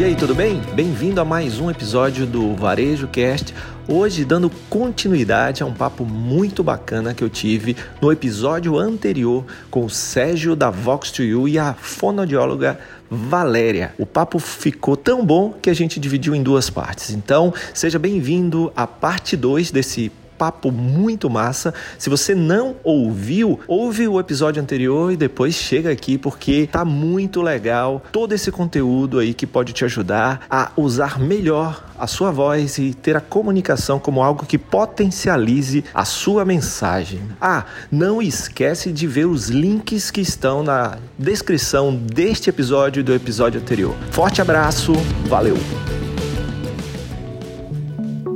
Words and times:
E 0.00 0.04
aí, 0.04 0.16
tudo 0.16 0.34
bem? 0.34 0.62
Bem-vindo 0.72 1.20
a 1.20 1.26
mais 1.26 1.60
um 1.60 1.70
episódio 1.70 2.24
do 2.24 2.54
Varejo 2.56 3.06
Cast. 3.06 3.54
Hoje, 3.86 4.24
dando 4.24 4.48
continuidade 4.70 5.62
a 5.62 5.66
um 5.66 5.74
papo 5.74 6.06
muito 6.06 6.64
bacana 6.64 7.12
que 7.12 7.22
eu 7.22 7.28
tive 7.28 7.76
no 8.00 8.10
episódio 8.10 8.78
anterior 8.78 9.44
com 9.70 9.84
o 9.84 9.90
Sérgio 9.90 10.56
da 10.56 10.70
Vox 10.70 11.10
2 11.10 11.28
You 11.28 11.48
e 11.48 11.58
a 11.58 11.74
fonoaudióloga 11.74 12.80
Valéria. 13.10 13.94
O 13.98 14.06
papo 14.06 14.38
ficou 14.38 14.96
tão 14.96 15.22
bom 15.22 15.52
que 15.60 15.68
a 15.68 15.74
gente 15.74 16.00
dividiu 16.00 16.34
em 16.34 16.42
duas 16.42 16.70
partes. 16.70 17.10
Então, 17.10 17.52
seja 17.74 17.98
bem-vindo 17.98 18.72
à 18.74 18.86
parte 18.86 19.36
2 19.36 19.70
desse 19.70 20.10
papo 20.40 20.72
muito 20.72 21.28
massa. 21.28 21.74
Se 21.98 22.08
você 22.08 22.34
não 22.34 22.76
ouviu, 22.82 23.60
ouve 23.68 24.08
o 24.08 24.18
episódio 24.18 24.62
anterior 24.62 25.12
e 25.12 25.16
depois 25.18 25.54
chega 25.54 25.90
aqui 25.92 26.16
porque 26.16 26.66
tá 26.72 26.82
muito 26.82 27.42
legal 27.42 28.02
todo 28.10 28.32
esse 28.32 28.50
conteúdo 28.50 29.18
aí 29.18 29.34
que 29.34 29.46
pode 29.46 29.74
te 29.74 29.84
ajudar 29.84 30.46
a 30.48 30.70
usar 30.78 31.20
melhor 31.20 31.84
a 31.98 32.06
sua 32.06 32.30
voz 32.30 32.78
e 32.78 32.94
ter 32.94 33.14
a 33.18 33.20
comunicação 33.20 33.98
como 33.98 34.22
algo 34.22 34.46
que 34.46 34.56
potencialize 34.56 35.84
a 35.92 36.06
sua 36.06 36.46
mensagem. 36.46 37.20
Ah, 37.38 37.66
não 37.92 38.22
esquece 38.22 38.90
de 38.90 39.06
ver 39.06 39.26
os 39.26 39.50
links 39.50 40.10
que 40.10 40.22
estão 40.22 40.62
na 40.62 40.96
descrição 41.18 41.94
deste 41.94 42.48
episódio 42.48 43.00
e 43.00 43.02
do 43.02 43.12
episódio 43.12 43.60
anterior. 43.60 43.94
Forte 44.10 44.40
abraço, 44.40 44.94
valeu! 45.26 45.58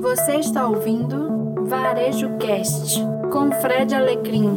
Você 0.02 0.36
está 0.36 0.66
ouvindo 0.68 1.33
Varejo 1.80 2.38
Cast 2.38 3.00
com 3.32 3.50
Fred 3.60 3.92
Alecrim. 3.94 4.48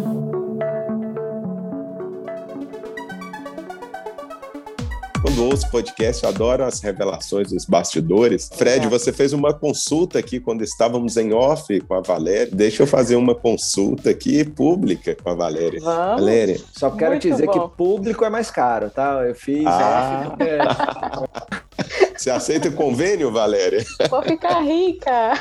Quando 5.20 5.46
ouço 5.46 5.70
podcast, 5.72 6.24
eu 6.24 6.30
adoro 6.30 6.64
as 6.64 6.80
revelações 6.80 7.50
dos 7.52 7.66
bastidores. 7.66 8.50
Fred, 8.54 8.86
é. 8.86 8.90
você 8.90 9.12
fez 9.12 9.34
uma 9.34 9.52
consulta 9.52 10.20
aqui 10.20 10.40
quando 10.40 10.64
estávamos 10.64 11.18
em 11.18 11.34
off 11.34 11.80
com 11.82 11.96
a 11.96 12.02
Valéria. 12.02 12.50
Deixa 12.54 12.84
eu 12.84 12.88
fazer 12.88 13.16
uma 13.16 13.34
consulta 13.34 14.12
aqui 14.12 14.44
pública 14.46 15.16
com 15.16 15.30
a 15.32 15.34
Valéria. 15.34 15.80
Vamos. 15.82 16.22
Valéria. 16.22 16.62
Só 16.72 16.92
quero 16.92 17.12
Muito 17.12 17.28
dizer 17.28 17.48
bom. 17.48 17.52
que 17.52 17.76
público 17.76 18.24
é 18.26 18.30
mais 18.30 18.52
caro, 18.52 18.92
tá? 18.92 19.24
Eu 19.26 19.34
fiz. 19.34 19.66
Ah. 19.66 20.36
Você 22.16 22.30
aceita 22.30 22.70
o 22.70 22.74
convênio, 22.74 23.32
Valéria? 23.32 23.84
Vou 24.08 24.22
ficar 24.22 24.62
rica. 24.62 25.34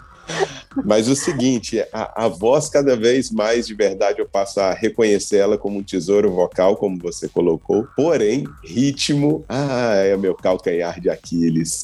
Mas 0.84 1.08
o 1.08 1.16
seguinte, 1.16 1.80
a, 1.92 2.24
a, 2.24 2.28
voz 2.28 2.68
cada 2.68 2.96
vez 2.96 3.30
mais 3.30 3.66
de 3.66 3.74
verdade 3.74 4.20
eu 4.20 4.28
passo 4.28 4.60
a 4.60 4.72
reconhecer 4.72 5.38
ela 5.38 5.58
como 5.58 5.78
um 5.78 5.82
tesouro 5.82 6.30
vocal, 6.30 6.76
como 6.76 6.98
você 6.98 7.28
colocou. 7.28 7.86
Porém, 7.96 8.44
ritmo, 8.64 9.44
ah, 9.48 9.94
é 9.94 10.16
meu 10.16 10.34
calcanhar 10.34 11.00
de 11.00 11.10
Aquiles. 11.10 11.82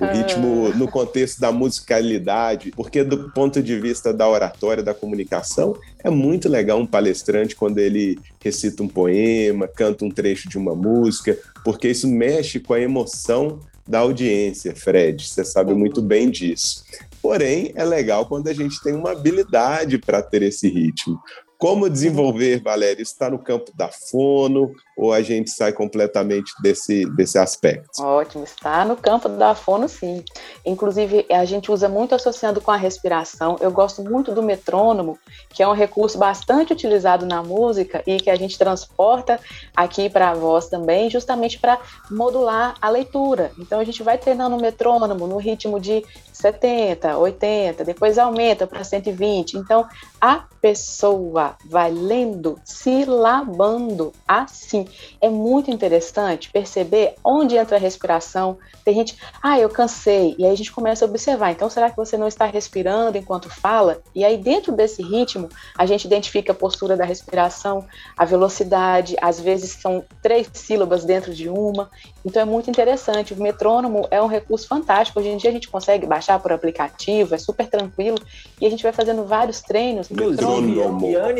O 0.00 0.04
ah. 0.04 0.12
ritmo 0.12 0.70
no 0.70 0.88
contexto 0.88 1.40
da 1.40 1.52
musicalidade, 1.52 2.70
porque 2.70 3.04
do 3.04 3.30
ponto 3.30 3.62
de 3.62 3.78
vista 3.78 4.12
da 4.12 4.28
oratória, 4.28 4.82
da 4.82 4.94
comunicação, 4.94 5.76
é 6.02 6.08
muito 6.08 6.48
legal 6.48 6.78
um 6.78 6.86
palestrante 6.86 7.54
quando 7.54 7.78
ele 7.78 8.18
recita 8.42 8.82
um 8.82 8.88
poema, 8.88 9.68
canta 9.68 10.04
um 10.04 10.10
trecho 10.10 10.48
de 10.48 10.56
uma 10.56 10.74
música, 10.74 11.36
porque 11.62 11.88
isso 11.88 12.08
mexe 12.08 12.58
com 12.58 12.72
a 12.72 12.80
emoção 12.80 13.60
da 13.86 13.98
audiência, 13.98 14.74
Fred. 14.74 15.26
Você 15.26 15.44
sabe 15.44 15.74
muito 15.74 16.00
bem 16.00 16.30
disso. 16.30 16.84
Porém, 17.22 17.72
é 17.74 17.84
legal 17.84 18.26
quando 18.26 18.48
a 18.48 18.52
gente 18.52 18.82
tem 18.82 18.94
uma 18.94 19.12
habilidade 19.12 19.98
para 19.98 20.22
ter 20.22 20.42
esse 20.42 20.68
ritmo. 20.68 21.20
Como 21.60 21.90
desenvolver, 21.90 22.62
Valéria? 22.62 23.02
Está 23.02 23.28
no 23.28 23.38
campo 23.38 23.70
da 23.74 23.88
fono 23.88 24.72
ou 24.96 25.12
a 25.12 25.20
gente 25.20 25.50
sai 25.50 25.74
completamente 25.74 26.54
desse, 26.62 27.04
desse 27.10 27.38
aspecto? 27.38 28.02
Ótimo, 28.02 28.44
está 28.44 28.82
no 28.82 28.96
campo 28.96 29.28
da 29.28 29.54
fono, 29.54 29.86
sim. 29.86 30.24
Inclusive, 30.64 31.26
a 31.30 31.44
gente 31.44 31.70
usa 31.70 31.86
muito 31.86 32.14
associando 32.14 32.62
com 32.62 32.70
a 32.70 32.76
respiração. 32.76 33.56
Eu 33.60 33.70
gosto 33.70 34.02
muito 34.02 34.32
do 34.32 34.42
metrônomo, 34.42 35.18
que 35.50 35.62
é 35.62 35.68
um 35.68 35.74
recurso 35.74 36.16
bastante 36.16 36.72
utilizado 36.72 37.26
na 37.26 37.42
música 37.42 38.02
e 38.06 38.16
que 38.16 38.30
a 38.30 38.36
gente 38.36 38.56
transporta 38.56 39.38
aqui 39.76 40.08
para 40.08 40.30
a 40.30 40.34
voz 40.34 40.66
também, 40.66 41.10
justamente 41.10 41.58
para 41.58 41.78
modular 42.10 42.74
a 42.80 42.88
leitura. 42.88 43.52
Então, 43.58 43.78
a 43.78 43.84
gente 43.84 44.02
vai 44.02 44.16
treinando 44.16 44.56
o 44.56 44.60
metrônomo 44.62 45.26
no 45.26 45.36
ritmo 45.36 45.78
de 45.78 46.02
70, 46.32 47.18
80, 47.18 47.84
depois 47.84 48.16
aumenta 48.16 48.66
para 48.66 48.82
120. 48.82 49.58
Então, 49.58 49.86
a 50.18 50.44
pessoa 50.60 51.49
vai 51.64 51.90
lendo, 51.90 52.58
silabando 52.64 54.12
assim. 54.26 54.86
É 55.20 55.28
muito 55.28 55.70
interessante 55.70 56.50
perceber 56.50 57.14
onde 57.24 57.56
entra 57.56 57.76
a 57.76 57.80
respiração. 57.80 58.58
Tem 58.84 58.94
gente, 58.94 59.16
ah, 59.42 59.58
eu 59.58 59.68
cansei. 59.68 60.34
E 60.38 60.44
aí 60.44 60.52
a 60.52 60.56
gente 60.56 60.72
começa 60.72 61.04
a 61.04 61.08
observar. 61.08 61.52
Então, 61.52 61.68
será 61.68 61.90
que 61.90 61.96
você 61.96 62.16
não 62.16 62.26
está 62.26 62.46
respirando 62.46 63.18
enquanto 63.18 63.48
fala? 63.48 64.00
E 64.14 64.24
aí, 64.24 64.36
dentro 64.36 64.72
desse 64.72 65.02
ritmo, 65.02 65.48
a 65.76 65.86
gente 65.86 66.04
identifica 66.04 66.52
a 66.52 66.54
postura 66.54 66.96
da 66.96 67.04
respiração, 67.04 67.84
a 68.16 68.24
velocidade. 68.24 69.16
Às 69.20 69.40
vezes 69.40 69.72
são 69.72 70.04
três 70.22 70.48
sílabas 70.52 71.04
dentro 71.04 71.34
de 71.34 71.48
uma. 71.48 71.90
Então, 72.24 72.42
é 72.42 72.44
muito 72.44 72.70
interessante. 72.70 73.34
O 73.34 73.42
metrônomo 73.42 74.06
é 74.10 74.20
um 74.20 74.26
recurso 74.26 74.66
fantástico. 74.66 75.20
Hoje 75.20 75.28
em 75.28 75.36
dia 75.36 75.50
a 75.50 75.52
gente 75.52 75.68
consegue 75.68 76.06
baixar 76.06 76.38
por 76.38 76.52
aplicativo, 76.52 77.34
é 77.34 77.38
super 77.38 77.68
tranquilo. 77.68 78.18
E 78.60 78.66
a 78.66 78.70
gente 78.70 78.82
vai 78.82 78.92
fazendo 78.92 79.24
vários 79.24 79.60
treinos. 79.60 80.10
Inclusive, 80.10 80.42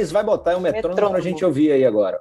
Yannis 0.00 0.10
vai 0.10 0.24
botar 0.24 0.56
um 0.56 0.60
metrônomo, 0.60 1.10
para 1.10 1.18
a 1.18 1.22
gente 1.22 1.44
ouvir 1.44 1.72
aí 1.72 1.84
agora. 1.84 2.18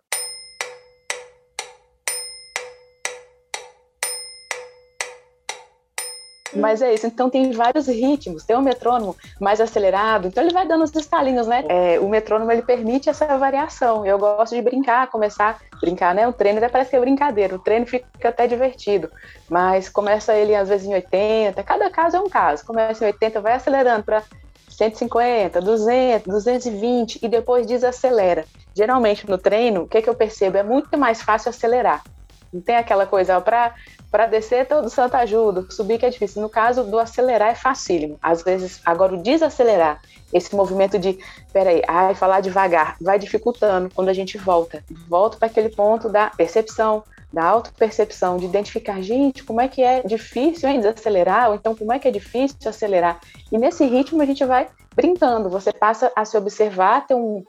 Mas 6.51 6.81
é 6.81 6.93
isso, 6.93 7.05
então 7.05 7.29
tem 7.29 7.51
vários 7.51 7.87
ritmos, 7.87 8.43
tem 8.43 8.55
o 8.55 8.59
um 8.59 8.63
metrônomo 8.63 9.15
mais 9.39 9.61
acelerado, 9.61 10.27
então 10.27 10.43
ele 10.43 10.51
vai 10.51 10.67
dando 10.67 10.83
os 10.83 10.93
estalinhos, 10.93 11.47
né? 11.47 11.63
É, 11.69 11.99
o 11.99 12.09
metrônomo 12.09 12.51
ele 12.51 12.63
permite 12.63 13.07
essa 13.07 13.37
variação. 13.37 14.03
Eu 14.03 14.17
gosto 14.17 14.55
de 14.55 14.61
brincar, 14.61 15.07
começar 15.07 15.61
a 15.71 15.77
brincar, 15.79 16.13
né? 16.13 16.27
O 16.27 16.33
treino 16.33 16.57
até 16.57 16.67
parece 16.67 16.89
que 16.89 16.95
é 16.95 16.99
brincadeira, 16.99 17.55
o 17.55 17.59
treino 17.59 17.85
fica 17.85 18.29
até 18.29 18.47
divertido, 18.47 19.11
mas 19.47 19.87
começa 19.87 20.33
ele 20.35 20.55
às 20.55 20.67
vezes 20.67 20.87
em 20.87 20.93
80, 20.95 21.63
cada 21.63 21.89
caso 21.89 22.17
é 22.17 22.19
um 22.19 22.29
caso. 22.29 22.65
Começa 22.65 23.05
em 23.05 23.07
80, 23.07 23.39
vai 23.39 23.53
acelerando 23.53 24.03
para 24.03 24.23
150, 24.79 25.59
200, 25.59 26.25
220 26.25 27.19
e 27.21 27.27
depois 27.27 27.67
desacelera. 27.67 28.45
Geralmente 28.73 29.29
no 29.29 29.37
treino, 29.37 29.81
o 29.81 29.87
que, 29.87 30.01
que 30.01 30.09
eu 30.09 30.15
percebo? 30.15 30.57
É 30.57 30.63
muito 30.63 30.97
mais 30.97 31.21
fácil 31.21 31.49
acelerar. 31.49 32.01
Não 32.51 32.61
tem 32.61 32.77
aquela 32.77 33.05
coisa 33.05 33.39
para 33.41 34.25
descer 34.25 34.65
todo 34.67 34.89
santo 34.89 35.15
ajuda, 35.15 35.65
subir 35.69 35.99
que 35.99 36.05
é 36.05 36.09
difícil. 36.09 36.41
No 36.41 36.49
caso 36.49 36.85
do 36.85 36.97
acelerar 36.97 37.49
é 37.49 37.55
facílimo. 37.55 38.17
Às 38.21 38.41
vezes, 38.41 38.81
agora 38.85 39.13
o 39.13 39.21
desacelerar, 39.21 40.01
esse 40.33 40.55
movimento 40.55 40.97
de, 40.97 41.19
peraí, 41.51 41.81
ai, 41.85 42.15
falar 42.15 42.39
devagar, 42.39 42.95
vai 43.01 43.19
dificultando 43.19 43.89
quando 43.93 44.07
a 44.07 44.13
gente 44.13 44.37
volta. 44.37 44.81
Volta 45.09 45.37
para 45.37 45.47
aquele 45.47 45.69
ponto 45.69 46.07
da 46.07 46.27
percepção, 46.29 47.03
da 47.31 47.43
autopercepção, 47.43 48.37
de 48.37 48.45
identificar, 48.45 49.01
gente, 49.01 49.43
como 49.43 49.61
é 49.61 49.67
que 49.67 49.83
é 49.83 50.01
difícil 50.01 50.67
hein, 50.67 50.79
desacelerar, 50.79 51.49
ou 51.49 51.55
então 51.55 51.75
como 51.75 51.93
é 51.93 51.99
que 51.99 52.07
é 52.07 52.11
difícil 52.11 52.57
acelerar. 52.65 53.19
E 53.51 53.57
nesse 53.57 53.85
ritmo 53.85 54.21
a 54.21 54.25
gente 54.25 54.43
vai 54.45 54.67
brincando, 54.95 55.49
você 55.49 55.71
passa 55.71 56.11
a 56.15 56.25
se 56.25 56.37
observar, 56.37 57.05
ter 57.05 57.13
um, 57.13 57.43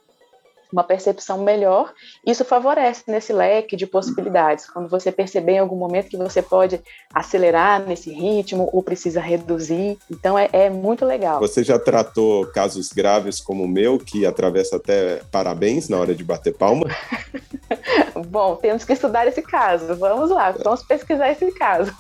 uma 0.73 0.85
percepção 0.85 1.39
melhor, 1.39 1.93
isso 2.27 2.45
favorece 2.45 3.05
nesse 3.07 3.33
leque 3.33 3.77
de 3.77 3.87
possibilidades. 3.87 4.69
Quando 4.69 4.89
você 4.89 5.11
perceber 5.11 5.53
em 5.53 5.59
algum 5.59 5.77
momento 5.77 6.09
que 6.09 6.17
você 6.17 6.43
pode 6.43 6.81
acelerar 7.15 7.87
nesse 7.87 8.13
ritmo 8.13 8.69
ou 8.73 8.83
precisa 8.83 9.21
reduzir, 9.21 9.99
então 10.11 10.39
é, 10.39 10.49
é 10.53 10.71
muito 10.71 11.05
legal. 11.05 11.41
Você 11.41 11.63
já 11.65 11.79
tratou 11.79 12.47
casos 12.47 12.93
graves 12.93 13.41
como 13.41 13.65
o 13.65 13.69
meu, 13.69 13.99
que 13.99 14.27
atravessa 14.27 14.77
até 14.77 15.23
parabéns 15.31 15.89
na 15.89 15.99
hora 15.99 16.15
de 16.15 16.25
bater 16.25 16.55
palma? 16.55 16.87
Bom, 18.29 18.57
temos 18.57 18.85
que 18.85 18.93
estudar 18.93 19.27
esse 19.27 19.43
caso. 19.43 19.95
Vamos 19.97 20.31
lá, 20.31 20.53
vamos 20.53 20.83
pesquisar 20.83 21.31
esse 21.31 21.51
caso. 21.53 21.93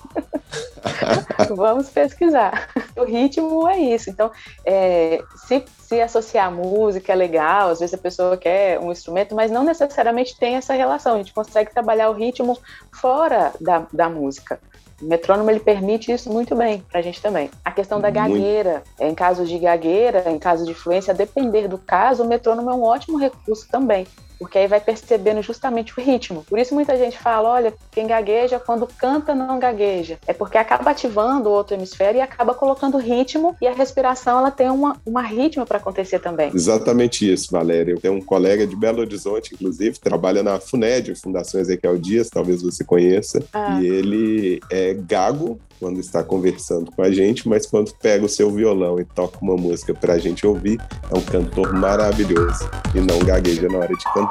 vamos 1.55 1.89
pesquisar. 1.89 2.69
O 2.97 3.05
ritmo 3.05 3.69
é 3.69 3.79
isso. 3.79 4.11
Então, 4.11 4.31
é, 4.65 5.23
se, 5.47 5.65
se 5.79 6.01
associar 6.01 6.49
a 6.49 6.51
música 6.51 7.13
é 7.13 7.17
legal, 7.17 7.71
às 7.71 7.81
vezes 7.81 7.95
a 7.95 7.99
pessoa 7.99 8.37
quer 8.37 8.60
um 8.81 8.91
instrumento, 8.91 9.35
mas 9.35 9.51
não 9.51 9.65
necessariamente 9.65 10.37
tem 10.37 10.57
essa 10.57 10.75
relação. 10.75 11.15
A 11.15 11.19
gente 11.19 11.33
consegue 11.33 11.73
trabalhar 11.73 12.11
o 12.11 12.15
ritmo 12.15 12.59
fora 12.93 13.53
da, 13.61 13.87
da 13.93 14.09
música. 14.09 14.61
O 15.01 15.07
metrônomo 15.07 15.51
ele 15.51 15.61
permite 15.61 16.13
isso 16.13 16.31
muito 16.31 16.55
bem 16.55 16.85
para 16.91 17.01
a 17.01 17.03
gente 17.03 17.23
também. 17.23 17.51
A 17.65 17.73
questão 17.73 18.01
da 18.01 18.11
gagueira, 18.11 18.83
muito. 18.99 19.13
em 19.13 19.15
casos 19.15 19.49
de 19.49 19.59
gagueira, 19.59 20.31
em 20.31 20.39
caso 20.39 20.67
de 20.67 20.75
fluência, 20.75 21.13
a 21.13 21.17
depender 21.17 21.69
do 21.69 21.79
caso, 21.79 22.23
o 22.23 22.27
metrônomo 22.27 22.71
é 22.71 22.75
um 22.75 22.83
ótimo 22.83 23.17
recurso 23.17 23.67
também 23.71 24.07
porque 24.41 24.57
aí 24.57 24.67
vai 24.67 24.81
percebendo 24.81 25.43
justamente 25.43 25.93
o 25.97 26.03
ritmo. 26.03 26.45
Por 26.49 26.59
isso 26.59 26.75
muita 26.75 26.97
gente 26.97 27.19
fala, 27.19 27.51
olha, 27.51 27.75
quem 27.91 28.07
gagueja 28.07 28.59
quando 28.59 28.87
canta 28.87 29.35
não 29.35 29.59
gagueja. 29.59 30.19
É 30.27 30.33
porque 30.33 30.57
acaba 30.57 30.91
ativando 30.91 31.51
o 31.51 31.53
outro 31.53 31.75
hemisfério 31.77 32.19
e 32.19 32.23
acaba 32.23 32.55
colocando 32.55 32.97
ritmo 32.97 33.55
e 33.61 33.67
a 33.67 33.75
respiração 33.75 34.39
ela 34.39 34.51
tem 34.51 34.71
uma, 34.71 34.97
uma 35.05 35.21
ritmo 35.21 35.67
para 35.67 35.77
acontecer 35.77 36.21
também. 36.21 36.51
Exatamente 36.55 37.31
isso, 37.31 37.53
Valéria. 37.53 37.93
Eu 37.93 38.01
tenho 38.01 38.15
um 38.15 38.23
colega 38.23 38.67
de 38.67 38.75
Belo 38.75 39.01
Horizonte, 39.01 39.55
inclusive, 39.55 39.99
trabalha 39.99 40.43
na 40.43 40.59
FUNED, 40.59 41.15
Fundação 41.17 41.61
Ezequiel 41.61 41.99
Dias, 41.99 42.31
talvez 42.31 42.63
você 42.63 42.83
conheça, 42.83 43.45
ah. 43.53 43.79
e 43.83 43.87
ele 43.87 44.61
é 44.71 44.95
gago 44.95 45.61
quando 45.79 45.99
está 45.99 46.23
conversando 46.23 46.91
com 46.93 47.03
a 47.03 47.11
gente, 47.11 47.49
mas 47.49 47.65
quando 47.65 47.93
pega 47.95 48.25
o 48.25 48.29
seu 48.29 48.51
violão 48.51 49.01
e 49.01 49.05
toca 49.05 49.39
uma 49.41 49.57
música 49.57 49.95
para 49.95 50.13
a 50.13 50.19
gente 50.19 50.47
ouvir, 50.47 50.79
é 51.11 51.19
um 51.19 51.23
cantor 51.23 51.73
maravilhoso 51.73 52.69
e 52.95 53.01
não 53.01 53.19
gagueja 53.21 53.67
na 53.67 53.79
hora 53.79 53.97
de 53.97 54.05
cantar. 54.13 54.30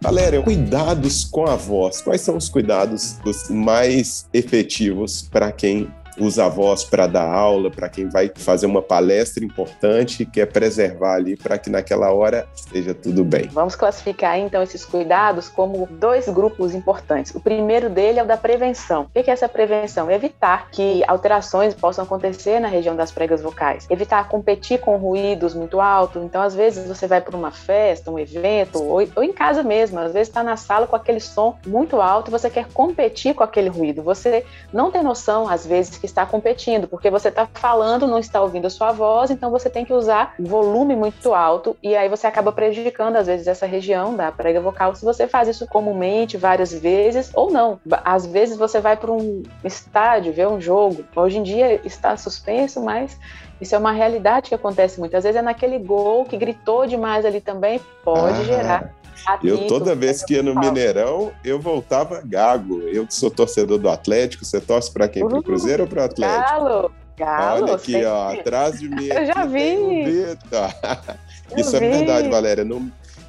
Valéria, 0.00 0.42
cuidados 0.42 1.24
com 1.24 1.46
a 1.46 1.54
voz. 1.54 2.00
Quais 2.00 2.20
são 2.22 2.36
os 2.36 2.48
cuidados 2.48 3.18
mais 3.48 4.28
efetivos 4.32 5.22
para 5.22 5.52
quem 5.52 5.88
usa 6.20 6.46
a 6.46 6.48
voz 6.48 6.84
para 6.84 7.06
dar 7.06 7.26
aula, 7.26 7.70
para 7.70 7.88
quem 7.88 8.08
vai 8.08 8.30
fazer 8.36 8.66
uma 8.66 8.82
palestra 8.82 9.44
importante 9.44 10.24
quer 10.24 10.46
preservar 10.46 11.14
ali 11.14 11.36
para 11.36 11.58
que 11.58 11.70
naquela 11.70 12.12
hora 12.12 12.46
esteja 12.54 12.94
tudo 12.94 13.24
bem. 13.24 13.48
Vamos 13.52 13.74
classificar 13.74 14.38
então 14.38 14.62
esses 14.62 14.84
cuidados 14.84 15.48
como 15.48 15.88
dois 15.90 16.28
grupos 16.28 16.74
importantes. 16.74 17.34
O 17.34 17.40
primeiro 17.40 17.88
dele 17.88 18.18
é 18.18 18.22
o 18.22 18.26
da 18.26 18.36
prevenção. 18.36 19.02
O 19.02 19.22
que 19.22 19.30
é 19.30 19.32
essa 19.32 19.48
prevenção? 19.48 20.10
Evitar 20.10 20.70
que 20.70 21.02
alterações 21.06 21.74
possam 21.74 22.04
acontecer 22.04 22.60
na 22.60 22.68
região 22.68 22.94
das 22.94 23.10
pregas 23.10 23.42
vocais. 23.42 23.86
Evitar 23.90 24.28
competir 24.28 24.80
com 24.80 24.96
ruídos 24.96 25.54
muito 25.54 25.80
altos. 25.80 26.22
Então, 26.22 26.42
às 26.42 26.54
vezes, 26.54 26.86
você 26.86 27.06
vai 27.06 27.20
para 27.20 27.36
uma 27.36 27.50
festa, 27.50 28.10
um 28.10 28.18
evento, 28.18 28.82
ou, 28.82 29.06
ou 29.16 29.22
em 29.22 29.32
casa 29.32 29.62
mesmo. 29.62 29.98
Às 29.98 30.12
vezes, 30.12 30.28
está 30.28 30.42
na 30.42 30.56
sala 30.56 30.86
com 30.86 30.96
aquele 30.96 31.20
som 31.20 31.56
muito 31.66 32.00
alto 32.00 32.30
e 32.30 32.32
você 32.32 32.50
quer 32.50 32.66
competir 32.72 33.34
com 33.34 33.42
aquele 33.42 33.68
ruído. 33.68 34.02
Você 34.02 34.44
não 34.72 34.90
tem 34.90 35.02
noção, 35.02 35.48
às 35.48 35.66
vezes, 35.66 35.96
que 35.96 36.06
está 36.10 36.26
competindo, 36.26 36.86
porque 36.86 37.10
você 37.10 37.28
está 37.28 37.48
falando, 37.52 38.06
não 38.06 38.18
está 38.18 38.40
ouvindo 38.40 38.66
a 38.66 38.70
sua 38.70 38.92
voz, 38.92 39.30
então 39.30 39.50
você 39.50 39.70
tem 39.70 39.84
que 39.84 39.92
usar 39.92 40.34
volume 40.38 40.94
muito 40.94 41.32
alto 41.32 41.76
e 41.82 41.96
aí 41.96 42.08
você 42.08 42.26
acaba 42.26 42.52
prejudicando 42.52 43.16
às 43.16 43.26
vezes 43.26 43.46
essa 43.46 43.66
região 43.66 44.14
da 44.14 44.30
prega 44.30 44.60
vocal 44.60 44.94
se 44.94 45.04
você 45.04 45.26
faz 45.26 45.48
isso 45.48 45.66
comumente 45.66 46.36
várias 46.36 46.72
vezes 46.72 47.30
ou 47.34 47.50
não. 47.50 47.80
Às 48.04 48.26
vezes 48.26 48.56
você 48.56 48.80
vai 48.80 48.96
para 48.96 49.12
um 49.12 49.42
estádio 49.64 50.32
ver 50.32 50.48
um 50.48 50.60
jogo. 50.60 51.04
Hoje 51.14 51.38
em 51.38 51.42
dia 51.42 51.80
está 51.84 52.16
suspenso, 52.16 52.82
mas 52.82 53.18
isso 53.60 53.74
é 53.74 53.78
uma 53.78 53.92
realidade 53.92 54.48
que 54.48 54.54
acontece 54.54 54.98
muitas 54.98 55.24
vezes. 55.24 55.38
É 55.38 55.42
naquele 55.42 55.78
gol 55.78 56.24
que 56.24 56.36
gritou 56.36 56.86
demais 56.86 57.24
ali 57.24 57.40
também, 57.40 57.80
pode 58.04 58.40
ah. 58.40 58.44
gerar 58.44 58.99
eu 59.42 59.66
toda 59.66 59.94
vez 59.94 60.22
que 60.24 60.34
ia 60.34 60.42
no 60.42 60.54
Mineirão, 60.54 61.32
eu 61.44 61.60
voltava 61.60 62.22
gago. 62.24 62.80
Eu 62.82 63.06
que 63.06 63.14
sou 63.14 63.30
torcedor 63.30 63.78
do 63.78 63.88
Atlético, 63.88 64.44
você 64.44 64.60
torce 64.60 64.92
para 64.92 65.08
quem? 65.08 65.26
Para 65.26 65.38
o 65.38 65.42
Cruzeiro 65.42 65.84
ou 65.84 65.88
para 65.88 66.02
o 66.02 66.04
Atlético? 66.04 66.50
Galo. 66.50 66.92
Galo. 67.16 67.64
Olha 67.64 67.74
aqui, 67.74 68.04
ó, 68.04 68.32
atrás 68.32 68.78
de 68.78 68.88
mim. 68.88 69.08
Eu 69.12 69.26
já 69.26 69.44
vi. 69.44 70.36
Isso 71.56 71.76
é 71.76 71.80
verdade, 71.80 72.28
Valéria. 72.28 72.64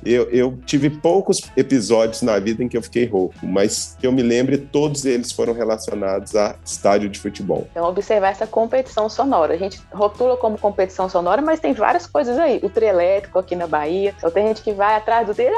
Eu, 0.06 0.30
eu, 0.30 0.57
tive 0.65 0.89
poucos 0.89 1.42
episódios 1.56 2.21
na 2.21 2.39
vida 2.39 2.63
em 2.63 2.68
que 2.68 2.77
eu 2.77 2.81
fiquei 2.81 3.06
rouco, 3.06 3.36
mas 3.44 3.95
que 4.00 4.07
eu 4.07 4.12
me 4.12 4.21
lembre, 4.21 4.57
todos 4.57 5.06
eles 5.06 5.31
foram 5.31 5.53
relacionados 5.53 6.36
a 6.36 6.56
estádio 6.65 7.09
de 7.09 7.19
futebol. 7.19 7.68
Então, 7.71 7.88
observar 7.88 8.30
essa 8.30 8.48
competição 8.48 9.09
sonora. 9.09 9.53
A 9.53 9.57
gente 9.57 9.80
rotula 9.92 10.38
como 10.38 10.57
competição 10.57 11.09
sonora, 11.09 11.42
mas 11.42 11.59
tem 11.59 11.74
várias 11.74 12.07
coisas 12.07 12.38
aí. 12.38 12.59
O 12.63 12.69
trio 12.69 12.89
elétrico 12.89 13.39
aqui 13.39 13.56
na 13.56 13.68
Bahia. 13.68 14.13
Então, 14.18 14.31
tem 14.31 14.48
gente 14.48 14.62
que 14.62 14.74
vai 14.74 14.95
atrás 14.95 15.27
do 15.27 15.33
trio, 15.33 15.51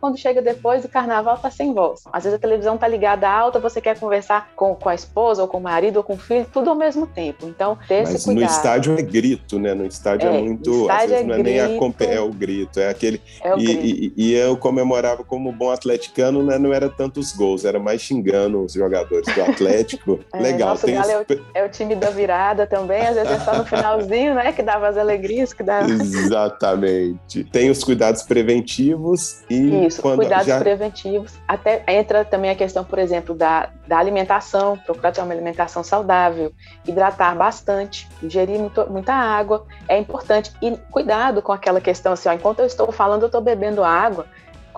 quando 0.00 0.18
chega 0.18 0.40
depois, 0.40 0.84
o 0.84 0.88
carnaval 0.88 1.36
tá 1.38 1.50
sem 1.50 1.72
voz. 1.72 2.02
Às 2.12 2.24
vezes 2.24 2.38
a 2.38 2.40
televisão 2.40 2.76
tá 2.76 2.86
ligada 2.86 3.28
alta, 3.28 3.58
você 3.58 3.80
quer 3.80 3.98
conversar 3.98 4.50
com, 4.54 4.74
com 4.74 4.88
a 4.88 4.94
esposa, 4.94 5.42
ou 5.42 5.48
com 5.48 5.58
o 5.58 5.60
marido, 5.60 5.98
ou 5.98 6.02
com 6.02 6.14
o 6.14 6.18
filho, 6.18 6.46
tudo 6.52 6.70
ao 6.70 6.76
mesmo 6.76 7.06
tempo. 7.06 7.46
Então, 7.46 7.78
ter 7.86 8.02
mas 8.02 8.14
esse 8.14 8.24
cuidado. 8.24 8.44
no 8.44 8.50
estádio 8.50 8.98
é 8.98 9.02
grito, 9.02 9.58
né? 9.58 9.74
No 9.74 9.86
estádio 9.86 10.28
é, 10.28 10.36
é 10.36 10.42
muito. 10.42 10.90
Às 10.90 11.10
vezes 11.10 11.24
é 11.24 11.24
não 11.24 11.34
é 11.34 11.42
nem 11.42 11.60
a, 11.60 11.68
é 12.00 12.20
o 12.20 12.30
grito, 12.30 12.80
é 12.80 12.88
aquele 12.88 13.20
é 13.42 13.56
e, 13.58 13.64
e, 13.64 14.12
e, 14.16 14.34
eu 14.34 14.56
comemorava 14.56 15.24
como 15.24 15.52
bom 15.52 15.70
atleticano, 15.70 16.42
né? 16.42 16.58
Não 16.58 16.72
era 16.72 16.88
tantos 16.88 17.32
gols, 17.32 17.64
era 17.64 17.78
mais 17.78 18.00
xingando 18.00 18.62
os 18.62 18.72
jogadores 18.72 19.26
do 19.34 19.42
Atlético. 19.42 20.20
é, 20.32 20.40
Legal. 20.40 20.70
Nosso 20.70 20.86
tem 20.86 20.98
os... 20.98 21.08
é, 21.08 21.18
o, 21.18 21.26
é, 21.54 21.64
o, 21.64 21.68
time 21.68 21.94
da 21.94 22.10
virada 22.10 22.66
também, 22.66 23.06
às 23.06 23.14
vezes 23.14 23.30
é 23.30 23.40
só 23.40 23.56
no 23.56 23.64
finalzinho, 23.66 24.34
né? 24.34 24.52
Que 24.52 24.62
dava 24.62 24.88
as 24.88 24.96
alegrias, 24.96 25.52
que 25.52 25.62
dava. 25.62 25.90
Exatamente. 25.90 27.44
Tem 27.44 27.70
os 27.70 27.82
cuidados 27.82 28.22
preventivos 28.22 29.42
e. 29.48 29.86
Isso, 29.86 30.02
cuidados 30.02 30.46
já... 30.46 30.58
preventivos. 30.58 31.34
Até 31.46 31.82
entra 31.88 32.24
também 32.24 32.50
a 32.50 32.54
questão, 32.54 32.84
por 32.84 32.98
exemplo, 32.98 33.34
da, 33.34 33.70
da 33.86 33.98
alimentação, 33.98 34.76
procurar 34.76 35.12
ter 35.12 35.20
uma 35.20 35.32
alimentação 35.32 35.82
saudável, 35.82 36.52
hidratar 36.86 37.36
bastante, 37.36 38.08
ingerir 38.22 38.58
muito, 38.58 38.90
muita 38.90 39.12
água, 39.12 39.66
é 39.88 39.98
importante. 39.98 40.52
E 40.62 40.76
cuidado 40.90 41.42
com 41.42 41.52
aquela 41.52 41.80
questão 41.80 42.12
assim, 42.12 42.28
ó, 42.28 42.32
enquanto 42.32 42.60
eu 42.60 42.66
estou 42.66 42.90
falando, 42.92 43.27
eu 43.28 43.30
estou 43.30 43.40
bebendo 43.40 43.84
água 43.84 44.26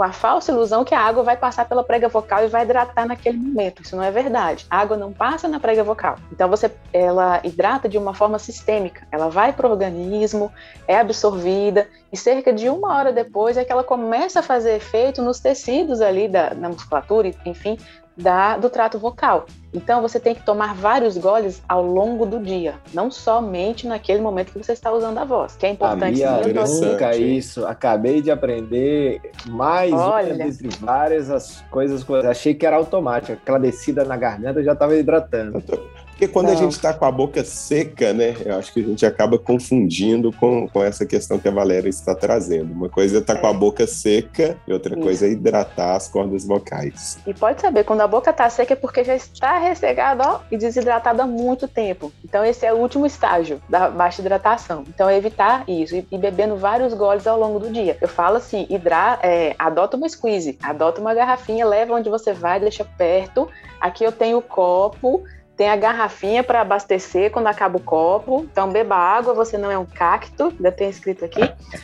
com 0.00 0.05
a 0.05 0.12
falsa 0.12 0.50
ilusão 0.50 0.82
que 0.82 0.94
a 0.94 1.00
água 1.00 1.23
vai 1.23 1.37
passar 1.37 1.69
pela 1.69 1.85
prega 1.85 2.08
vocal 2.08 2.43
e 2.43 2.47
vai 2.47 2.62
hidratar 2.62 3.06
naquele 3.06 3.37
momento. 3.37 3.82
Isso 3.82 3.94
não 3.94 4.02
é 4.02 4.11
verdade. 4.11 4.67
A 4.70 4.79
água 4.79 4.97
não 4.97 5.12
passa 5.12 5.47
na 5.47 5.61
prega 5.61 5.85
vocal. 5.85 6.17
Então 6.32 6.49
você 6.49 6.70
ela 6.91 7.38
hidrata 7.44 7.87
de 7.87 7.99
uma 7.99 8.14
forma 8.14 8.38
sistêmica. 8.38 9.06
Ela 9.12 9.29
vai 9.29 9.52
para 9.52 9.69
o 9.69 9.70
organismo, 9.70 10.50
é 10.88 10.99
absorvida 10.99 11.87
e 12.11 12.17
cerca 12.17 12.50
de 12.50 12.70
uma 12.70 12.97
hora 12.97 13.12
depois 13.12 13.58
é 13.58 13.64
que 13.64 13.70
ela 13.70 13.85
começa 13.85 14.41
a 14.41 14.43
fazer 14.43 14.76
efeito 14.76 15.20
nos 15.20 15.38
tecidos 15.38 16.00
ali 16.00 16.29
da 16.29 16.55
na 16.55 16.70
musculatura, 16.70 17.31
enfim, 17.44 17.76
da, 18.20 18.56
do 18.56 18.69
trato 18.69 18.99
vocal. 18.99 19.46
Então 19.72 20.02
você 20.02 20.19
tem 20.19 20.34
que 20.34 20.44
tomar 20.44 20.75
vários 20.75 21.17
goles 21.17 21.62
ao 21.69 21.84
longo 21.84 22.26
do 22.26 22.40
dia, 22.40 22.75
não 22.93 23.11
somente 23.11 23.87
naquele 23.87 24.20
momento 24.20 24.52
que 24.52 24.58
você 24.58 24.72
está 24.72 24.90
usando 24.93 25.19
a 25.19 25.25
voz, 25.25 25.56
que 25.56 25.64
é 25.64 25.70
importante. 25.70 26.25
A 26.25 26.43
minha 26.43 26.67
nunca 26.67 27.17
isso. 27.17 27.64
Acabei 27.67 28.20
de 28.20 28.31
aprender 28.31 29.20
mais 29.46 29.93
Olha. 29.93 30.34
uma 30.34 30.44
entre 30.44 30.69
várias 30.81 31.31
as 31.31 31.62
coisas. 31.70 32.05
Achei 32.25 32.52
que 32.55 32.67
era 32.67 32.76
automático. 32.76 33.32
Aquela 33.32 33.58
descida 33.58 34.05
na 34.05 34.17
garganta 34.17 34.62
já 34.62 34.72
estava 34.72 34.96
hidratando. 34.96 35.62
Porque 36.20 36.34
quando 36.34 36.49
Não. 36.49 36.52
a 36.52 36.56
gente 36.56 36.72
está 36.72 36.93
com 36.93 37.06
a 37.06 37.11
boca 37.11 37.43
seca, 37.43 38.12
né, 38.12 38.37
eu 38.44 38.58
acho 38.58 38.75
que 38.75 38.81
a 38.81 38.82
gente 38.82 39.06
acaba 39.06 39.38
confundindo 39.38 40.31
com, 40.31 40.69
com 40.69 40.84
essa 40.84 41.06
questão 41.06 41.38
que 41.38 41.49
a 41.49 41.50
Valéria 41.50 41.88
está 41.88 42.14
trazendo. 42.14 42.75
Uma 42.75 42.90
coisa 42.90 43.17
é 43.17 43.20
estar 43.20 43.37
tá 43.37 43.40
com 43.40 43.46
a 43.46 43.55
boca 43.55 43.87
seca 43.87 44.58
e 44.69 44.72
outra 44.75 44.93
Isso. 44.93 45.02
coisa 45.02 45.26
é 45.26 45.31
hidratar 45.31 45.96
as 45.96 46.08
cordas 46.08 46.44
vocais. 46.44 47.19
E 47.26 47.32
pode 47.32 47.62
saber, 47.62 47.84
quando 47.84 48.02
a 48.02 48.06
boca 48.06 48.32
está 48.32 48.50
seca 48.50 48.75
é 48.75 48.76
porque 48.76 49.02
já 49.02 49.17
está 49.17 49.56
ressecada 49.56 50.22
ó, 50.28 50.40
e 50.50 50.58
desidratada 50.58 51.22
há 51.22 51.26
muito 51.26 51.67
tempo. 51.67 52.12
Então 52.22 52.44
esse 52.44 52.67
é 52.67 52.72
o 52.75 52.76
último 52.76 53.06
estágio 53.06 53.58
da 53.67 53.89
baixa 53.89 54.20
hidratação. 54.20 54.84
Então 54.89 55.08
é 55.08 55.17
evitar 55.17 55.65
isso 55.67 55.96
e, 55.96 56.06
e 56.12 56.19
bebendo 56.19 56.55
vários 56.55 56.93
goles 56.93 57.27
ao 57.27 57.41
longo 57.41 57.58
do 57.58 57.70
dia. 57.70 57.96
Eu 57.98 58.08
falo 58.08 58.36
assim, 58.36 58.67
hidra, 58.69 59.19
é, 59.22 59.55
adota 59.58 59.96
uma 59.96 60.06
squeeze, 60.06 60.58
adota 60.62 61.00
uma 61.00 61.15
garrafinha, 61.15 61.65
leva 61.65 61.94
onde 61.94 62.10
você 62.10 62.34
vai, 62.34 62.60
deixa 62.60 62.84
perto. 62.84 63.48
Aqui 63.81 64.05
eu 64.05 64.12
tenho 64.12 64.36
o 64.36 64.43
copo, 64.43 65.24
tem 65.60 65.69
a 65.69 65.76
garrafinha 65.76 66.43
para 66.43 66.62
abastecer 66.62 67.31
quando 67.31 67.48
acaba 67.48 67.76
o 67.76 67.82
copo. 67.82 68.48
Então, 68.50 68.70
beba 68.70 68.96
água, 68.96 69.34
você 69.34 69.58
não 69.58 69.70
é 69.70 69.76
um 69.76 69.84
cacto, 69.84 70.44
ainda 70.44 70.72
tem 70.72 70.88
escrito 70.88 71.22
aqui, 71.22 71.43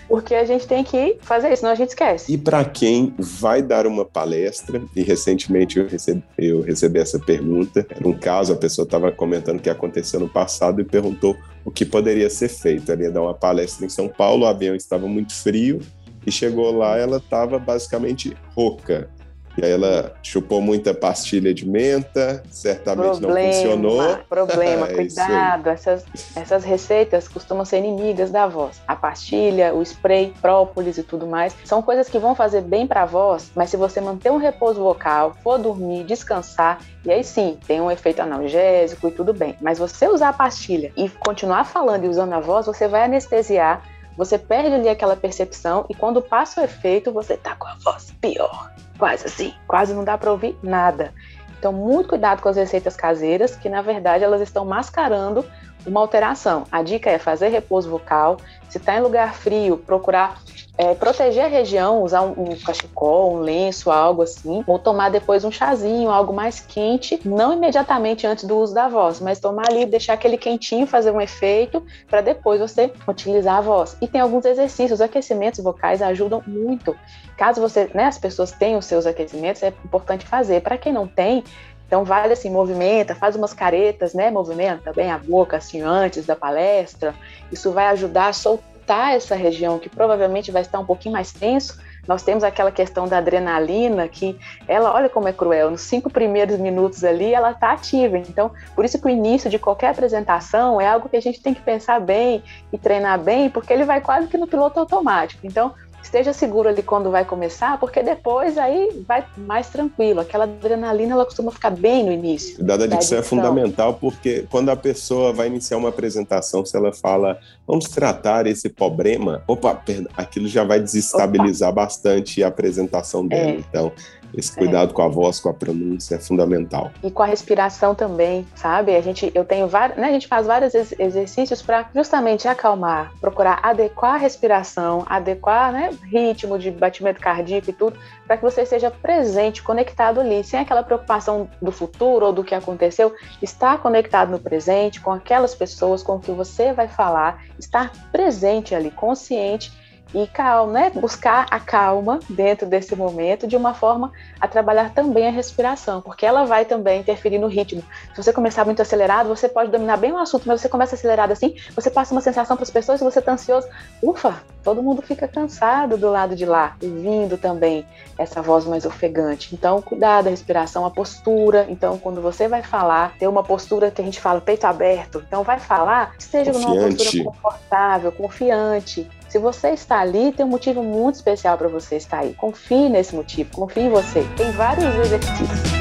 porque 0.08 0.34
a 0.34 0.46
gente 0.46 0.66
tem 0.66 0.82
que 0.82 1.18
fazer 1.20 1.48
isso, 1.48 1.60
senão 1.60 1.72
a 1.72 1.74
gente 1.74 1.90
esquece. 1.90 2.32
E 2.32 2.38
para 2.38 2.64
quem 2.64 3.14
vai 3.18 3.60
dar 3.60 3.86
uma 3.86 4.02
palestra, 4.02 4.80
e 4.96 5.02
recentemente 5.02 5.78
eu 5.78 5.86
recebi, 5.86 6.22
eu 6.38 6.62
recebi 6.62 6.98
essa 7.00 7.18
pergunta, 7.18 7.86
era 7.90 8.08
um 8.08 8.18
caso, 8.18 8.54
a 8.54 8.56
pessoa 8.56 8.86
estava 8.86 9.12
comentando 9.12 9.58
o 9.58 9.62
que 9.62 9.68
aconteceu 9.68 10.20
no 10.20 10.28
passado 10.28 10.80
e 10.80 10.84
perguntou 10.84 11.36
o 11.62 11.70
que 11.70 11.84
poderia 11.84 12.30
ser 12.30 12.48
feito. 12.48 12.90
Ela 12.90 13.02
ia 13.02 13.10
dar 13.10 13.20
uma 13.20 13.34
palestra 13.34 13.84
em 13.84 13.90
São 13.90 14.08
Paulo, 14.08 14.46
o 14.46 14.48
avião 14.48 14.74
estava 14.74 15.06
muito 15.06 15.34
frio, 15.34 15.82
e 16.26 16.32
chegou 16.32 16.74
lá, 16.74 16.96
ela 16.96 17.18
estava 17.18 17.58
basicamente 17.58 18.34
rouca. 18.54 19.10
E 19.56 19.64
aí 19.64 19.72
ela 19.72 20.12
chupou 20.22 20.60
muita 20.60 20.92
pastilha 20.92 21.54
de 21.54 21.66
menta, 21.66 22.42
certamente 22.50 23.20
problema, 23.20 23.40
não 23.40 23.52
funcionou. 23.52 24.16
Problema, 24.28 24.86
é 24.90 24.94
cuidado. 24.94 25.70
Essas, 25.70 26.04
essas 26.34 26.64
receitas 26.64 27.26
costumam 27.26 27.64
ser 27.64 27.78
inimigas 27.78 28.30
da 28.30 28.46
voz. 28.46 28.80
A 28.86 28.94
pastilha, 28.94 29.74
o 29.74 29.82
spray, 29.82 30.34
própolis 30.42 30.98
e 30.98 31.02
tudo 31.02 31.26
mais, 31.26 31.56
são 31.64 31.80
coisas 31.80 32.08
que 32.08 32.18
vão 32.18 32.34
fazer 32.34 32.60
bem 32.60 32.86
para 32.86 33.02
a 33.02 33.06
voz, 33.06 33.50
mas 33.54 33.70
se 33.70 33.76
você 33.76 34.00
manter 34.00 34.30
um 34.30 34.36
repouso 34.36 34.82
vocal, 34.82 35.34
for 35.42 35.58
dormir, 35.58 36.04
descansar, 36.04 36.80
e 37.04 37.10
aí 37.10 37.24
sim, 37.24 37.58
tem 37.66 37.80
um 37.80 37.90
efeito 37.90 38.20
analgésico 38.20 39.08
e 39.08 39.10
tudo 39.10 39.32
bem. 39.32 39.56
Mas 39.60 39.78
você 39.78 40.06
usar 40.06 40.30
a 40.30 40.32
pastilha 40.32 40.92
e 40.96 41.08
continuar 41.08 41.64
falando 41.64 42.04
e 42.04 42.08
usando 42.08 42.32
a 42.34 42.40
voz, 42.40 42.66
você 42.66 42.86
vai 42.86 43.04
anestesiar 43.04 43.82
você 44.16 44.38
perde 44.38 44.74
ali 44.74 44.88
aquela 44.88 45.14
percepção 45.14 45.84
e 45.90 45.94
quando 45.94 46.22
passa 46.22 46.62
o 46.62 46.64
efeito, 46.64 47.12
você 47.12 47.36
tá 47.36 47.54
com 47.54 47.68
a 47.68 47.74
voz 47.84 48.10
pior 48.18 48.70
quase 48.98 49.26
assim, 49.26 49.54
quase 49.66 49.94
não 49.94 50.04
dá 50.04 50.16
para 50.16 50.30
ouvir 50.30 50.58
nada. 50.62 51.12
Então, 51.58 51.72
muito 51.72 52.10
cuidado 52.10 52.42
com 52.42 52.48
as 52.48 52.56
receitas 52.56 52.96
caseiras, 52.96 53.56
que 53.56 53.68
na 53.68 53.82
verdade 53.82 54.22
elas 54.22 54.40
estão 54.40 54.64
mascarando 54.64 55.44
uma 55.86 56.00
alteração. 56.00 56.64
A 56.70 56.82
dica 56.82 57.10
é 57.10 57.18
fazer 57.18 57.48
repouso 57.48 57.88
vocal. 57.88 58.38
Se 58.68 58.78
está 58.78 58.96
em 58.96 59.00
lugar 59.00 59.34
frio, 59.34 59.78
procurar 59.78 60.40
é, 60.78 60.94
proteger 60.94 61.44
a 61.44 61.48
região, 61.48 62.02
usar 62.02 62.22
um, 62.22 62.50
um, 62.50 62.56
cachecol, 62.56 63.34
um 63.34 63.38
lenço, 63.38 63.90
algo 63.90 64.22
assim, 64.22 64.62
ou 64.66 64.78
tomar 64.78 65.10
depois 65.10 65.44
um 65.44 65.50
chazinho, 65.50 66.10
algo 66.10 66.32
mais 66.32 66.60
quente, 66.60 67.18
não 67.24 67.52
imediatamente 67.52 68.26
antes 68.26 68.44
do 68.44 68.58
uso 68.58 68.74
da 68.74 68.86
voz, 68.88 69.20
mas 69.20 69.40
tomar 69.40 69.70
ali, 69.70 69.86
deixar 69.86 70.12
aquele 70.12 70.36
quentinho 70.36 70.86
fazer 70.86 71.10
um 71.10 71.20
efeito 71.20 71.82
para 72.08 72.20
depois 72.20 72.60
você 72.60 72.92
utilizar 73.08 73.56
a 73.56 73.60
voz. 73.60 73.96
E 74.02 74.06
tem 74.06 74.20
alguns 74.20 74.44
exercícios, 74.44 75.00
aquecimentos 75.00 75.60
vocais 75.60 76.02
ajudam 76.02 76.42
muito. 76.46 76.94
Caso 77.38 77.60
você, 77.60 77.90
né, 77.94 78.04
as 78.04 78.18
pessoas 78.18 78.52
tenham 78.52 78.78
os 78.78 78.86
seus 78.86 79.06
aquecimentos, 79.06 79.62
é 79.62 79.68
importante 79.84 80.26
fazer. 80.26 80.60
Para 80.60 80.76
quem 80.76 80.92
não 80.92 81.06
tem, 81.06 81.42
então 81.86 82.04
vale 82.04 82.32
assim, 82.32 82.50
movimenta, 82.50 83.14
faz 83.14 83.36
umas 83.36 83.52
caretas, 83.52 84.12
né? 84.12 84.30
Movimenta 84.30 84.92
bem 84.92 85.10
a 85.10 85.18
boca 85.18 85.56
assim 85.56 85.80
antes 85.82 86.26
da 86.26 86.34
palestra. 86.34 87.14
Isso 87.50 87.70
vai 87.70 87.86
ajudar 87.88 88.28
a 88.28 88.32
soltar 88.32 89.14
essa 89.14 89.34
região 89.34 89.78
que 89.78 89.88
provavelmente 89.88 90.50
vai 90.50 90.62
estar 90.62 90.78
um 90.78 90.84
pouquinho 90.84 91.12
mais 91.12 91.32
tenso. 91.32 91.78
Nós 92.06 92.22
temos 92.22 92.44
aquela 92.44 92.70
questão 92.70 93.08
da 93.08 93.18
adrenalina 93.18 94.06
que 94.06 94.38
ela, 94.68 94.94
olha 94.94 95.08
como 95.08 95.26
é 95.26 95.32
cruel, 95.32 95.70
nos 95.70 95.80
cinco 95.80 96.08
primeiros 96.08 96.58
minutos 96.58 97.02
ali 97.02 97.34
ela 97.34 97.50
está 97.50 97.72
ativa. 97.72 98.16
Então, 98.16 98.52
por 98.74 98.84
isso 98.84 99.00
que 99.00 99.06
o 99.06 99.10
início 99.10 99.50
de 99.50 99.58
qualquer 99.58 99.90
apresentação 99.90 100.80
é 100.80 100.86
algo 100.86 101.08
que 101.08 101.16
a 101.16 101.22
gente 101.22 101.40
tem 101.40 101.52
que 101.52 101.60
pensar 101.60 102.00
bem 102.00 102.42
e 102.72 102.78
treinar 102.78 103.18
bem, 103.18 103.50
porque 103.50 103.72
ele 103.72 103.84
vai 103.84 104.00
quase 104.00 104.28
que 104.28 104.38
no 104.38 104.46
piloto 104.46 104.78
automático. 104.78 105.44
Então, 105.44 105.74
esteja 106.06 106.32
seguro 106.32 106.68
ali 106.68 106.82
quando 106.82 107.10
vai 107.10 107.24
começar, 107.24 107.78
porque 107.78 108.02
depois 108.02 108.56
aí 108.56 109.04
vai 109.06 109.26
mais 109.36 109.68
tranquilo. 109.68 110.20
Aquela 110.20 110.44
adrenalina 110.44 111.12
ela 111.12 111.24
costuma 111.24 111.50
ficar 111.50 111.70
bem 111.70 112.04
no 112.04 112.12
início. 112.12 112.62
Dada 112.64 112.86
dicção 112.88 113.18
é 113.18 113.22
fundamental, 113.22 113.94
porque 113.94 114.46
quando 114.50 114.70
a 114.70 114.76
pessoa 114.76 115.32
vai 115.32 115.48
iniciar 115.48 115.76
uma 115.76 115.88
apresentação, 115.88 116.64
se 116.64 116.76
ela 116.76 116.92
fala, 116.92 117.38
vamos 117.66 117.88
tratar 117.88 118.46
esse 118.46 118.68
problema, 118.68 119.42
opa, 119.46 119.82
aquilo 120.16 120.46
já 120.48 120.64
vai 120.64 120.80
desestabilizar 120.80 121.70
opa. 121.70 121.82
bastante 121.82 122.42
a 122.42 122.48
apresentação 122.48 123.26
dela. 123.26 123.50
É. 123.50 123.56
Então, 123.56 123.92
esse 124.34 124.54
cuidado 124.54 124.90
é. 124.90 124.92
com 124.92 125.02
a 125.02 125.08
voz, 125.08 125.40
com 125.40 125.48
a 125.48 125.54
pronúncia 125.54 126.16
é 126.16 126.18
fundamental. 126.18 126.90
E 127.02 127.10
com 127.10 127.22
a 127.22 127.26
respiração 127.26 127.94
também, 127.94 128.46
sabe? 128.54 128.94
A 128.94 129.00
gente, 129.00 129.30
eu 129.34 129.44
tenho 129.44 129.66
vários, 129.66 129.98
né, 129.98 130.08
a 130.08 130.12
gente 130.12 130.28
faz 130.28 130.46
vários 130.46 130.74
exercícios 130.74 131.62
para 131.62 131.88
justamente 131.94 132.48
acalmar, 132.48 133.12
procurar 133.20 133.60
adequar 133.62 134.14
a 134.14 134.18
respiração, 134.18 135.04
adequar, 135.06 135.72
né, 135.72 135.90
ritmo 136.04 136.58
de 136.58 136.70
batimento 136.70 137.20
cardíaco 137.20 137.70
e 137.70 137.72
tudo, 137.72 137.98
para 138.26 138.36
que 138.36 138.42
você 138.42 138.62
esteja 138.62 138.90
presente, 138.90 139.62
conectado 139.62 140.20
ali, 140.20 140.42
sem 140.44 140.60
aquela 140.60 140.82
preocupação 140.82 141.48
do 141.60 141.72
futuro 141.72 142.26
ou 142.26 142.32
do 142.32 142.44
que 142.44 142.54
aconteceu, 142.54 143.14
estar 143.40 143.78
conectado 143.78 144.30
no 144.30 144.38
presente, 144.38 145.00
com 145.00 145.12
aquelas 145.12 145.54
pessoas 145.54 146.02
com 146.02 146.18
que 146.18 146.30
você 146.32 146.72
vai 146.72 146.88
falar, 146.88 147.44
estar 147.58 147.92
presente 148.10 148.74
ali, 148.74 148.90
consciente 148.90 149.72
e 150.14 150.26
calma, 150.26 150.72
né? 150.72 150.90
buscar 150.94 151.46
a 151.50 151.58
calma 151.58 152.20
dentro 152.28 152.66
desse 152.66 152.94
momento 152.94 153.46
de 153.46 153.56
uma 153.56 153.74
forma 153.74 154.12
a 154.40 154.46
trabalhar 154.46 154.92
também 154.94 155.26
a 155.26 155.30
respiração, 155.30 156.00
porque 156.00 156.24
ela 156.24 156.44
vai 156.44 156.64
também 156.64 157.00
interferir 157.00 157.38
no 157.38 157.48
ritmo. 157.48 157.82
Se 158.14 158.22
você 158.22 158.32
começar 158.32 158.64
muito 158.64 158.80
acelerado, 158.80 159.28
você 159.28 159.48
pode 159.48 159.70
dominar 159.70 159.96
bem 159.96 160.12
o 160.12 160.18
assunto, 160.18 160.46
mas 160.46 160.60
você 160.60 160.68
começa 160.68 160.94
acelerado 160.94 161.32
assim, 161.32 161.56
você 161.74 161.90
passa 161.90 162.12
uma 162.14 162.20
sensação 162.20 162.56
para 162.56 162.64
as 162.64 162.70
pessoas 162.70 163.00
e 163.00 163.04
você 163.04 163.18
está 163.18 163.32
ansioso. 163.32 163.66
Ufa, 164.02 164.42
todo 164.62 164.82
mundo 164.82 165.02
fica 165.02 165.28
cansado 165.28 165.96
do 165.96 166.10
lado 166.10 166.34
de 166.34 166.44
lá, 166.44 166.76
ouvindo 166.82 167.36
também 167.36 167.84
essa 168.18 168.40
voz 168.40 168.64
mais 168.64 168.84
ofegante. 168.84 169.54
Então, 169.54 169.82
cuidado 169.82 170.24
da 170.24 170.30
respiração, 170.30 170.86
a 170.86 170.90
postura. 170.90 171.66
Então, 171.68 171.98
quando 171.98 172.20
você 172.20 172.48
vai 172.48 172.62
falar, 172.62 173.14
ter 173.18 173.26
uma 173.28 173.42
postura 173.42 173.90
que 173.90 174.00
a 174.00 174.04
gente 174.04 174.20
fala 174.20 174.40
peito 174.40 174.64
aberto. 174.64 175.22
Então, 175.26 175.42
vai 175.42 175.58
falar, 175.58 176.14
esteja 176.18 176.52
confiante. 176.52 176.74
numa 176.74 176.88
postura 176.88 177.24
confortável, 177.24 178.12
confiante. 178.12 179.08
Se 179.28 179.38
você 179.40 179.70
está 179.70 180.00
ali, 180.00 180.32
tem 180.32 180.46
um 180.46 180.48
motivo 180.48 180.82
muito 180.82 181.16
especial 181.16 181.58
para 181.58 181.66
você 181.66 181.96
estar 181.96 182.20
aí. 182.20 182.32
Confie 182.34 182.88
nesse 182.88 183.14
motivo, 183.14 183.50
confie 183.50 183.82
em 183.82 183.90
você. 183.90 184.24
Tem 184.36 184.50
vários 184.52 184.94
exercícios. 184.94 185.76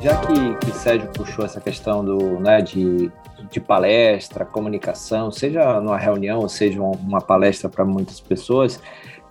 Já 0.00 0.16
que, 0.16 0.54
que 0.64 0.72
Sérgio 0.72 1.08
puxou 1.08 1.44
essa 1.44 1.60
questão 1.60 2.02
do, 2.02 2.40
né, 2.40 2.62
de, 2.62 3.12
de 3.50 3.60
palestra, 3.60 4.46
comunicação, 4.46 5.30
seja 5.30 5.78
numa 5.78 5.98
reunião, 5.98 6.48
seja 6.48 6.80
uma 6.80 7.20
palestra 7.20 7.68
para 7.68 7.84
muitas 7.84 8.18
pessoas, 8.18 8.80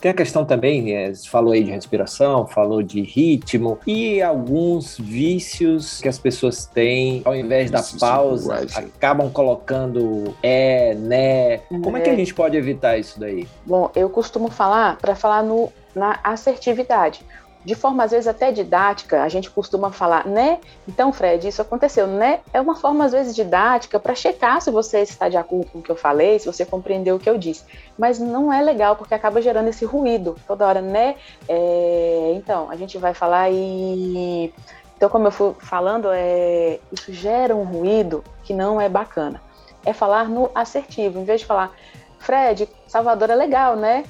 tem 0.00 0.10
a 0.10 0.14
questão 0.14 0.44
também, 0.44 0.94
é, 0.94 1.12
falou 1.14 1.52
aí 1.52 1.62
de 1.62 1.70
respiração, 1.70 2.46
falou 2.46 2.82
de 2.82 3.02
ritmo 3.02 3.78
e 3.86 4.22
alguns 4.22 4.98
vícios 4.98 6.00
que 6.00 6.08
as 6.08 6.18
pessoas 6.18 6.64
têm, 6.64 7.20
ao 7.24 7.36
invés 7.36 7.70
da 7.70 7.82
pausa, 7.98 8.66
acabam 8.74 9.30
colocando 9.30 10.34
é, 10.42 10.94
né. 10.94 11.58
Como 11.82 11.96
é. 11.96 12.00
é 12.00 12.02
que 12.02 12.10
a 12.10 12.16
gente 12.16 12.34
pode 12.34 12.56
evitar 12.56 12.96
isso 12.98 13.20
daí? 13.20 13.46
Bom, 13.66 13.90
eu 13.94 14.08
costumo 14.08 14.50
falar 14.50 14.96
para 14.96 15.14
falar 15.14 15.42
no, 15.42 15.70
na 15.94 16.18
assertividade 16.24 17.24
de 17.64 17.74
forma 17.74 18.04
às 18.04 18.10
vezes 18.10 18.26
até 18.26 18.50
didática, 18.50 19.22
a 19.22 19.28
gente 19.28 19.50
costuma 19.50 19.90
falar, 19.90 20.26
né? 20.26 20.58
Então, 20.88 21.12
Fred, 21.12 21.46
isso 21.46 21.60
aconteceu, 21.60 22.06
né? 22.06 22.40
É 22.52 22.60
uma 22.60 22.74
forma 22.74 23.04
às 23.04 23.12
vezes 23.12 23.34
didática 23.34 24.00
para 24.00 24.14
checar 24.14 24.60
se 24.62 24.70
você 24.70 25.00
está 25.00 25.28
de 25.28 25.36
acordo 25.36 25.66
com 25.70 25.78
o 25.78 25.82
que 25.82 25.90
eu 25.90 25.96
falei, 25.96 26.38
se 26.38 26.46
você 26.46 26.64
compreendeu 26.64 27.16
o 27.16 27.18
que 27.18 27.28
eu 27.28 27.36
disse. 27.36 27.64
Mas 27.98 28.18
não 28.18 28.52
é 28.52 28.62
legal 28.62 28.96
porque 28.96 29.14
acaba 29.14 29.42
gerando 29.42 29.68
esse 29.68 29.84
ruído 29.84 30.36
toda 30.46 30.66
hora, 30.66 30.80
né? 30.80 31.16
É... 31.48 32.32
Então, 32.34 32.70
a 32.70 32.76
gente 32.76 32.96
vai 32.96 33.12
falar 33.12 33.50
e 33.50 34.52
então, 34.96 35.08
como 35.08 35.26
eu 35.26 35.32
fui 35.32 35.54
falando, 35.60 36.08
é... 36.12 36.78
isso 36.92 37.10
gera 37.12 37.56
um 37.56 37.64
ruído 37.64 38.22
que 38.44 38.52
não 38.52 38.80
é 38.80 38.88
bacana. 38.88 39.40
É 39.84 39.94
falar 39.94 40.28
no 40.28 40.50
assertivo, 40.54 41.18
em 41.18 41.24
vez 41.24 41.40
de 41.40 41.46
falar, 41.46 41.72
Fred, 42.18 42.68
Salvador 42.86 43.30
é 43.30 43.34
legal, 43.34 43.76
né? 43.76 44.04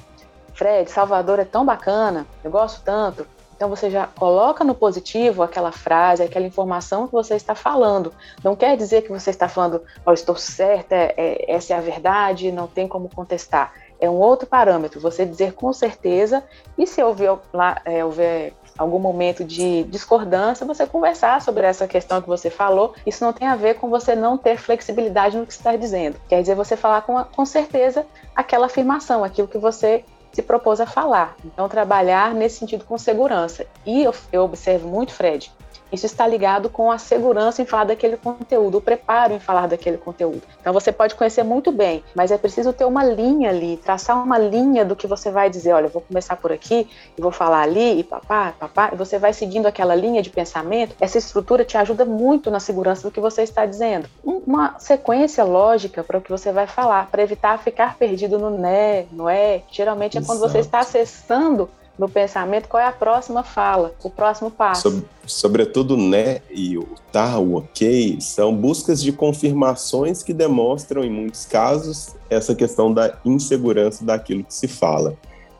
Fred, 0.53 0.91
Salvador 0.91 1.39
é 1.39 1.45
tão 1.45 1.65
bacana, 1.65 2.27
eu 2.43 2.51
gosto 2.51 2.81
tanto. 2.83 3.25
Então 3.61 3.69
você 3.69 3.91
já 3.91 4.07
coloca 4.07 4.63
no 4.63 4.73
positivo 4.73 5.43
aquela 5.43 5.71
frase, 5.71 6.23
aquela 6.23 6.47
informação 6.47 7.05
que 7.05 7.13
você 7.13 7.35
está 7.35 7.53
falando. 7.53 8.11
Não 8.43 8.55
quer 8.55 8.75
dizer 8.75 9.03
que 9.03 9.09
você 9.09 9.29
está 9.29 9.47
falando, 9.47 9.83
oh, 10.03 10.11
estou 10.11 10.35
certa, 10.35 10.95
é, 10.95 11.13
é, 11.15 11.51
essa 11.51 11.75
é 11.75 11.77
a 11.77 11.79
verdade, 11.79 12.51
não 12.51 12.65
tem 12.65 12.87
como 12.87 13.07
contestar. 13.07 13.71
É 13.99 14.09
um 14.09 14.15
outro 14.15 14.47
parâmetro, 14.47 14.99
você 14.99 15.27
dizer 15.27 15.53
com 15.53 15.71
certeza, 15.71 16.43
e 16.75 16.87
se 16.87 17.03
houver, 17.03 17.37
lá, 17.53 17.79
é, 17.85 18.03
houver 18.03 18.51
algum 18.75 18.97
momento 18.97 19.43
de 19.43 19.83
discordância, 19.83 20.65
você 20.65 20.87
conversar 20.87 21.39
sobre 21.39 21.63
essa 21.63 21.87
questão 21.87 22.19
que 22.19 22.27
você 22.27 22.49
falou. 22.49 22.95
Isso 23.05 23.23
não 23.23 23.31
tem 23.31 23.47
a 23.47 23.55
ver 23.55 23.75
com 23.75 23.91
você 23.91 24.15
não 24.15 24.39
ter 24.39 24.57
flexibilidade 24.57 25.37
no 25.37 25.45
que 25.45 25.53
está 25.53 25.75
dizendo. 25.75 26.19
Quer 26.27 26.41
dizer, 26.41 26.55
você 26.55 26.75
falar 26.75 27.03
com, 27.03 27.23
com 27.25 27.45
certeza 27.45 28.07
aquela 28.35 28.65
afirmação, 28.65 29.23
aquilo 29.23 29.47
que 29.47 29.59
você 29.59 30.03
se 30.31 30.41
propôs 30.41 30.79
a 30.79 30.85
falar. 30.85 31.35
Então, 31.45 31.67
trabalhar 31.67 32.33
nesse 32.33 32.59
sentido 32.59 32.85
com 32.85 32.97
segurança. 32.97 33.65
E 33.85 34.03
eu, 34.03 34.13
eu 34.31 34.43
observo 34.43 34.87
muito, 34.87 35.13
Fred, 35.13 35.51
isso 35.91 36.05
está 36.05 36.25
ligado 36.25 36.69
com 36.69 36.91
a 36.91 36.97
segurança 36.97 37.61
em 37.61 37.65
falar 37.65 37.85
daquele 37.85 38.15
conteúdo, 38.15 38.77
o 38.77 38.81
preparo 38.81 39.33
em 39.33 39.39
falar 39.39 39.67
daquele 39.67 39.97
conteúdo. 39.97 40.41
Então 40.59 40.71
você 40.71 40.91
pode 40.91 41.15
conhecer 41.15 41.43
muito 41.43 41.71
bem, 41.71 42.03
mas 42.15 42.31
é 42.31 42.37
preciso 42.37 42.71
ter 42.71 42.85
uma 42.85 43.03
linha 43.03 43.49
ali, 43.49 43.77
traçar 43.77 44.21
uma 44.21 44.37
linha 44.37 44.85
do 44.85 44.95
que 44.95 45.05
você 45.05 45.29
vai 45.29 45.49
dizer. 45.49 45.73
Olha, 45.73 45.87
eu 45.87 45.89
vou 45.89 46.01
começar 46.01 46.37
por 46.37 46.51
aqui 46.51 46.87
e 47.17 47.21
vou 47.21 47.31
falar 47.31 47.61
ali 47.61 47.99
e 47.99 48.03
papá, 48.03 48.53
papá. 48.57 48.89
E 48.93 48.95
você 48.95 49.19
vai 49.19 49.33
seguindo 49.33 49.65
aquela 49.65 49.93
linha 49.93 50.21
de 50.21 50.29
pensamento. 50.29 50.95
Essa 50.99 51.17
estrutura 51.17 51.65
te 51.65 51.77
ajuda 51.77 52.05
muito 52.05 52.49
na 52.49 52.59
segurança 52.59 53.03
do 53.03 53.11
que 53.11 53.19
você 53.19 53.43
está 53.43 53.65
dizendo. 53.65 54.07
Uma 54.23 54.79
sequência 54.79 55.43
lógica 55.43 56.03
para 56.03 56.17
o 56.17 56.21
que 56.21 56.31
você 56.31 56.51
vai 56.51 56.67
falar, 56.67 57.07
para 57.11 57.21
evitar 57.21 57.57
ficar 57.59 57.97
perdido 57.97 58.39
no 58.39 58.51
né, 58.51 59.05
no 59.11 59.27
é. 59.27 59.61
Geralmente 59.69 60.17
é 60.17 60.21
quando 60.21 60.39
você 60.39 60.59
está 60.59 60.79
acessando 60.79 61.69
no 62.01 62.09
pensamento 62.09 62.67
qual 62.67 62.81
é 62.81 62.87
a 62.87 62.91
próxima 62.91 63.43
fala, 63.43 63.93
o 64.03 64.09
próximo 64.09 64.49
passo. 64.49 64.81
Sobre, 64.81 65.05
sobretudo, 65.23 65.95
né, 65.95 66.41
e 66.49 66.75
o 66.75 66.87
tá, 67.11 67.37
o 67.37 67.57
ok, 67.57 68.17
são 68.19 68.55
buscas 68.55 69.03
de 69.03 69.11
confirmações 69.11 70.23
que 70.23 70.33
demonstram, 70.33 71.03
em 71.03 71.11
muitos 71.11 71.45
casos, 71.45 72.15
essa 72.27 72.55
questão 72.55 72.91
da 72.91 73.19
insegurança 73.23 74.03
daquilo 74.03 74.43
que 74.43 74.53
se 74.53 74.67
fala. 74.67 75.15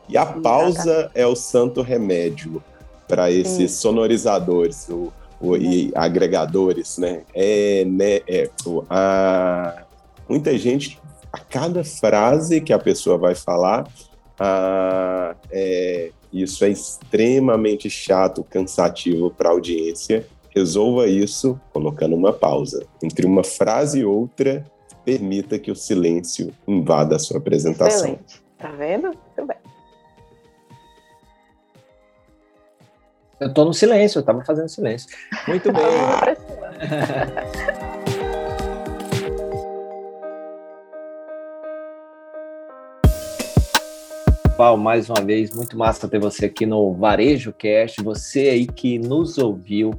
E 0.08 0.16
a 0.16 0.26
pausa 0.26 1.12
é 1.14 1.24
o 1.24 1.36
santo 1.36 1.80
remédio 1.80 2.60
para 3.06 3.30
esses 3.30 3.70
Sim. 3.70 3.80
sonorizadores 3.80 4.88
o, 4.88 5.12
o, 5.40 5.56
e 5.56 5.92
agregadores, 5.94 6.98
né? 6.98 7.22
É, 7.32 7.84
né 7.84 8.20
é, 8.26 8.50
o, 8.66 8.82
a, 8.90 9.84
muita 10.28 10.58
gente, 10.58 11.00
a 11.32 11.38
cada 11.38 11.84
frase 11.84 12.60
que 12.60 12.72
a 12.72 12.80
pessoa 12.80 13.16
vai 13.16 13.36
falar, 13.36 13.86
a, 14.40 15.36
é, 15.52 16.10
isso 16.32 16.64
é 16.64 16.70
extremamente 16.70 17.90
chato, 17.90 18.42
cansativo 18.42 19.30
para 19.30 19.50
a 19.50 19.52
audiência. 19.52 20.26
Resolva 20.54 21.06
isso 21.06 21.60
colocando 21.72 22.16
uma 22.16 22.32
pausa. 22.32 22.86
Entre 23.02 23.26
uma 23.26 23.44
frase 23.44 24.00
e 24.00 24.04
outra, 24.04 24.64
permita 25.04 25.58
que 25.58 25.70
o 25.70 25.76
silêncio 25.76 26.52
invada 26.66 27.16
a 27.16 27.18
sua 27.18 27.38
apresentação. 27.38 28.06
Excelente. 28.06 28.42
Tá 28.58 28.68
vendo? 28.70 29.08
Muito 29.08 29.46
bem. 29.46 29.56
Eu 33.40 33.52
tô 33.52 33.64
no 33.64 33.74
silêncio, 33.74 34.20
eu 34.20 34.22
tava 34.22 34.44
fazendo 34.44 34.68
silêncio. 34.68 35.08
Muito 35.48 35.72
tá 35.72 35.78
bem. 35.78 35.82
Paulo, 44.52 44.82
mais 44.82 45.08
uma 45.08 45.20
vez, 45.20 45.54
muito 45.54 45.76
massa 45.76 46.08
ter 46.08 46.18
você 46.18 46.46
aqui 46.46 46.66
no 46.66 46.92
Varejo 46.92 47.52
Cast, 47.52 48.02
você 48.02 48.50
aí 48.50 48.66
que 48.66 48.98
nos 48.98 49.38
ouviu, 49.38 49.92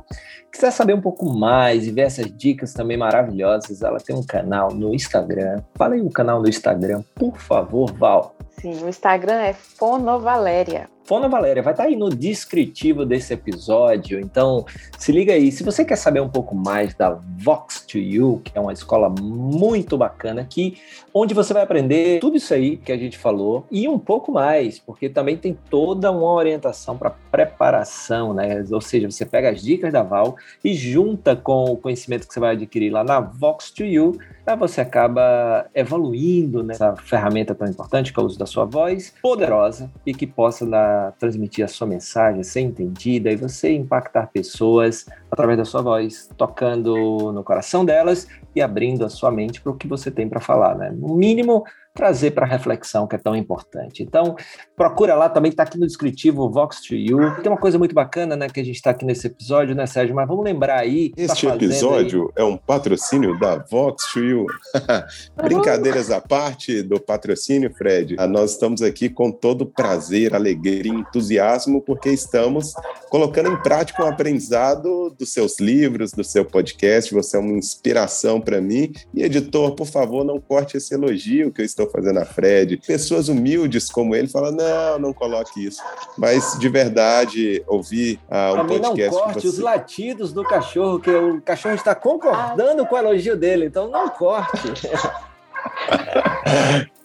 quiser 0.51 0.71
saber 0.71 0.93
um 0.93 1.01
pouco 1.01 1.33
mais 1.33 1.87
e 1.87 1.91
ver 1.91 2.01
essas 2.01 2.31
dicas 2.31 2.73
também 2.73 2.95
maravilhosas, 2.95 3.81
ela 3.81 3.97
tem 3.97 4.15
um 4.15 4.23
canal 4.23 4.71
no 4.73 4.93
Instagram. 4.93 5.61
Fala 5.75 5.95
aí 5.95 6.01
o 6.01 6.09
canal 6.09 6.41
no 6.41 6.47
Instagram, 6.47 7.03
por 7.15 7.37
favor, 7.37 7.91
Val. 7.93 8.35
Sim, 8.61 8.83
o 8.83 8.89
Instagram 8.89 9.41
é 9.41 9.53
Fonovaléria. 9.53 10.92
Fona 11.05 11.27
Valéria 11.27 11.61
vai 11.61 11.73
estar 11.73 11.83
tá 11.83 11.89
aí 11.89 11.95
no 11.95 12.09
descritivo 12.09 13.05
desse 13.05 13.33
episódio, 13.33 14.19
então 14.19 14.65
se 14.97 15.11
liga 15.11 15.33
aí. 15.33 15.51
Se 15.51 15.63
você 15.63 15.83
quer 15.83 15.97
saber 15.97 16.21
um 16.21 16.29
pouco 16.29 16.55
mais 16.55 16.93
da 16.95 17.19
Vox 17.37 17.81
to 17.85 17.97
You, 17.97 18.41
que 18.43 18.57
é 18.57 18.61
uma 18.61 18.71
escola 18.71 19.09
muito 19.09 19.97
bacana 19.97 20.41
aqui, 20.41 20.77
onde 21.13 21.33
você 21.33 21.53
vai 21.53 21.63
aprender 21.63 22.19
tudo 22.21 22.37
isso 22.37 22.53
aí 22.53 22.77
que 22.77 22.91
a 22.91 22.97
gente 22.97 23.17
falou 23.17 23.65
e 23.69 23.87
um 23.87 23.99
pouco 23.99 24.31
mais, 24.31 24.79
porque 24.79 25.09
também 25.09 25.35
tem 25.35 25.57
toda 25.69 26.09
uma 26.09 26.31
orientação 26.31 26.97
para 26.97 27.09
preparação, 27.09 28.33
né? 28.33 28.63
Ou 28.71 28.81
seja, 28.81 29.11
você 29.11 29.25
pega 29.25 29.49
as 29.49 29.61
dicas 29.61 29.91
da 29.91 30.03
Val 30.03 30.37
e 30.63 30.73
junta 30.73 31.35
com 31.35 31.65
o 31.65 31.77
conhecimento 31.77 32.27
que 32.27 32.33
você 32.33 32.39
vai 32.39 32.51
adquirir 32.51 32.91
lá 32.91 33.03
na 33.03 33.19
Vox 33.19 33.71
to 33.71 33.83
You, 33.83 34.17
aí 34.45 34.55
você 34.55 34.79
acaba 34.79 35.65
evoluindo 35.75 36.63
nessa 36.63 36.95
ferramenta 36.95 37.53
tão 37.53 37.67
importante 37.67 38.13
que 38.13 38.19
é 38.19 38.23
o 38.23 38.25
uso 38.25 38.39
da 38.39 38.45
sua 38.45 38.63
voz, 38.63 39.13
poderosa 39.21 39.91
e 40.05 40.13
que 40.13 40.25
possa 40.25 40.65
dar 40.65 40.92
transmitir 41.19 41.63
a 41.63 41.67
sua 41.67 41.87
mensagem, 41.87 42.43
ser 42.43 42.61
entendida 42.61 43.31
e 43.31 43.35
você 43.35 43.73
impactar 43.73 44.27
pessoas 44.27 45.05
através 45.31 45.57
da 45.57 45.65
sua 45.65 45.81
voz, 45.81 46.29
tocando 46.37 47.31
no 47.31 47.43
coração 47.43 47.83
delas 47.83 48.27
e 48.55 48.61
abrindo 48.61 49.05
a 49.05 49.09
sua 49.09 49.31
mente 49.31 49.61
para 49.61 49.71
o 49.71 49.75
que 49.75 49.87
você 49.87 50.11
tem 50.11 50.27
para 50.27 50.39
falar, 50.39 50.75
né? 50.75 50.91
No 50.91 51.15
mínimo, 51.15 51.63
trazer 51.93 52.31
para 52.31 52.45
reflexão 52.45 53.05
que 53.05 53.15
é 53.15 53.19
tão 53.19 53.35
importante. 53.35 54.01
Então, 54.01 54.35
procura 54.75 55.13
lá, 55.13 55.29
também 55.29 55.51
está 55.51 55.61
aqui 55.61 55.77
no 55.77 55.85
descritivo 55.85 56.49
Vox 56.49 56.81
to 56.81 56.95
You. 56.95 57.35
Tem 57.41 57.51
uma 57.51 57.59
coisa 57.59 57.77
muito 57.77 57.93
bacana, 57.93 58.35
né, 58.35 58.47
que 58.49 58.59
a 58.59 58.63
gente 58.63 58.75
está 58.75 58.89
aqui 58.89 59.05
nesse 59.05 59.27
episódio, 59.27 59.75
né, 59.75 59.85
Sérgio? 59.85 60.15
Mas 60.15 60.27
vamos 60.27 60.43
lembrar 60.43 60.79
aí. 60.79 61.09
Tá 61.09 61.21
este 61.21 61.47
tá 61.47 61.55
episódio 61.55 62.33
aí... 62.35 62.43
é 62.43 62.43
um 62.43 62.57
patrocínio 62.57 63.37
da 63.39 63.57
Vox 63.57 64.11
to 64.11 64.19
You. 64.19 64.45
Brincadeiras 65.37 66.09
à 66.09 66.19
parte 66.19 66.81
do 66.81 66.99
patrocínio, 66.99 67.71
Fred. 67.75 68.15
Ah, 68.17 68.27
nós 68.27 68.51
estamos 68.51 68.81
aqui 68.81 69.07
com 69.07 69.31
todo 69.31 69.65
prazer, 69.65 70.33
alegria 70.33 70.91
e 70.91 70.95
entusiasmo, 70.95 71.79
porque 71.79 72.09
estamos 72.09 72.73
colocando 73.09 73.51
em 73.51 73.61
prática 73.61 74.03
um 74.03 74.07
aprendizado 74.07 75.15
dos 75.17 75.31
seus 75.31 75.59
livros, 75.59 76.11
do 76.11 76.23
seu 76.23 76.43
podcast. 76.43 77.13
Você 77.13 77.37
é 77.37 77.39
uma 77.39 77.53
inspiração 77.53 78.41
para 78.41 78.59
mim. 78.59 78.91
E, 79.13 79.21
editor, 79.21 79.75
por 79.75 79.85
favor, 79.85 80.25
não 80.25 80.39
corte 80.39 80.77
esse 80.77 80.95
elogio 80.95 81.51
que 81.51 81.61
eu 81.61 81.65
estou 81.65 81.82
fazendo 81.89 82.19
a 82.19 82.25
Fred. 82.25 82.77
Pessoas 82.77 83.27
humildes 83.27 83.89
como 83.89 84.15
ele 84.15 84.27
falam: 84.27 84.51
não, 84.51 84.99
não 84.99 85.13
coloque 85.13 85.65
isso. 85.65 85.81
Mas, 86.17 86.57
de 86.59 86.69
verdade, 86.69 87.63
ouvir 87.67 88.19
uh, 88.29 88.61
um 88.61 88.67
podcast. 88.67 89.15
Não 89.15 89.23
corte 89.23 89.41
você... 89.41 89.47
os 89.47 89.59
latidos 89.59 90.33
do 90.33 90.43
cachorro, 90.43 90.99
que 90.99 91.09
o 91.09 91.41
cachorro 91.41 91.75
está 91.75 91.95
concordando 91.95 92.85
com 92.85 92.95
o 92.95 92.97
elogio 92.97 93.35
dele, 93.35 93.65
então 93.65 93.89
não 93.89 94.09
corte. 94.09 94.73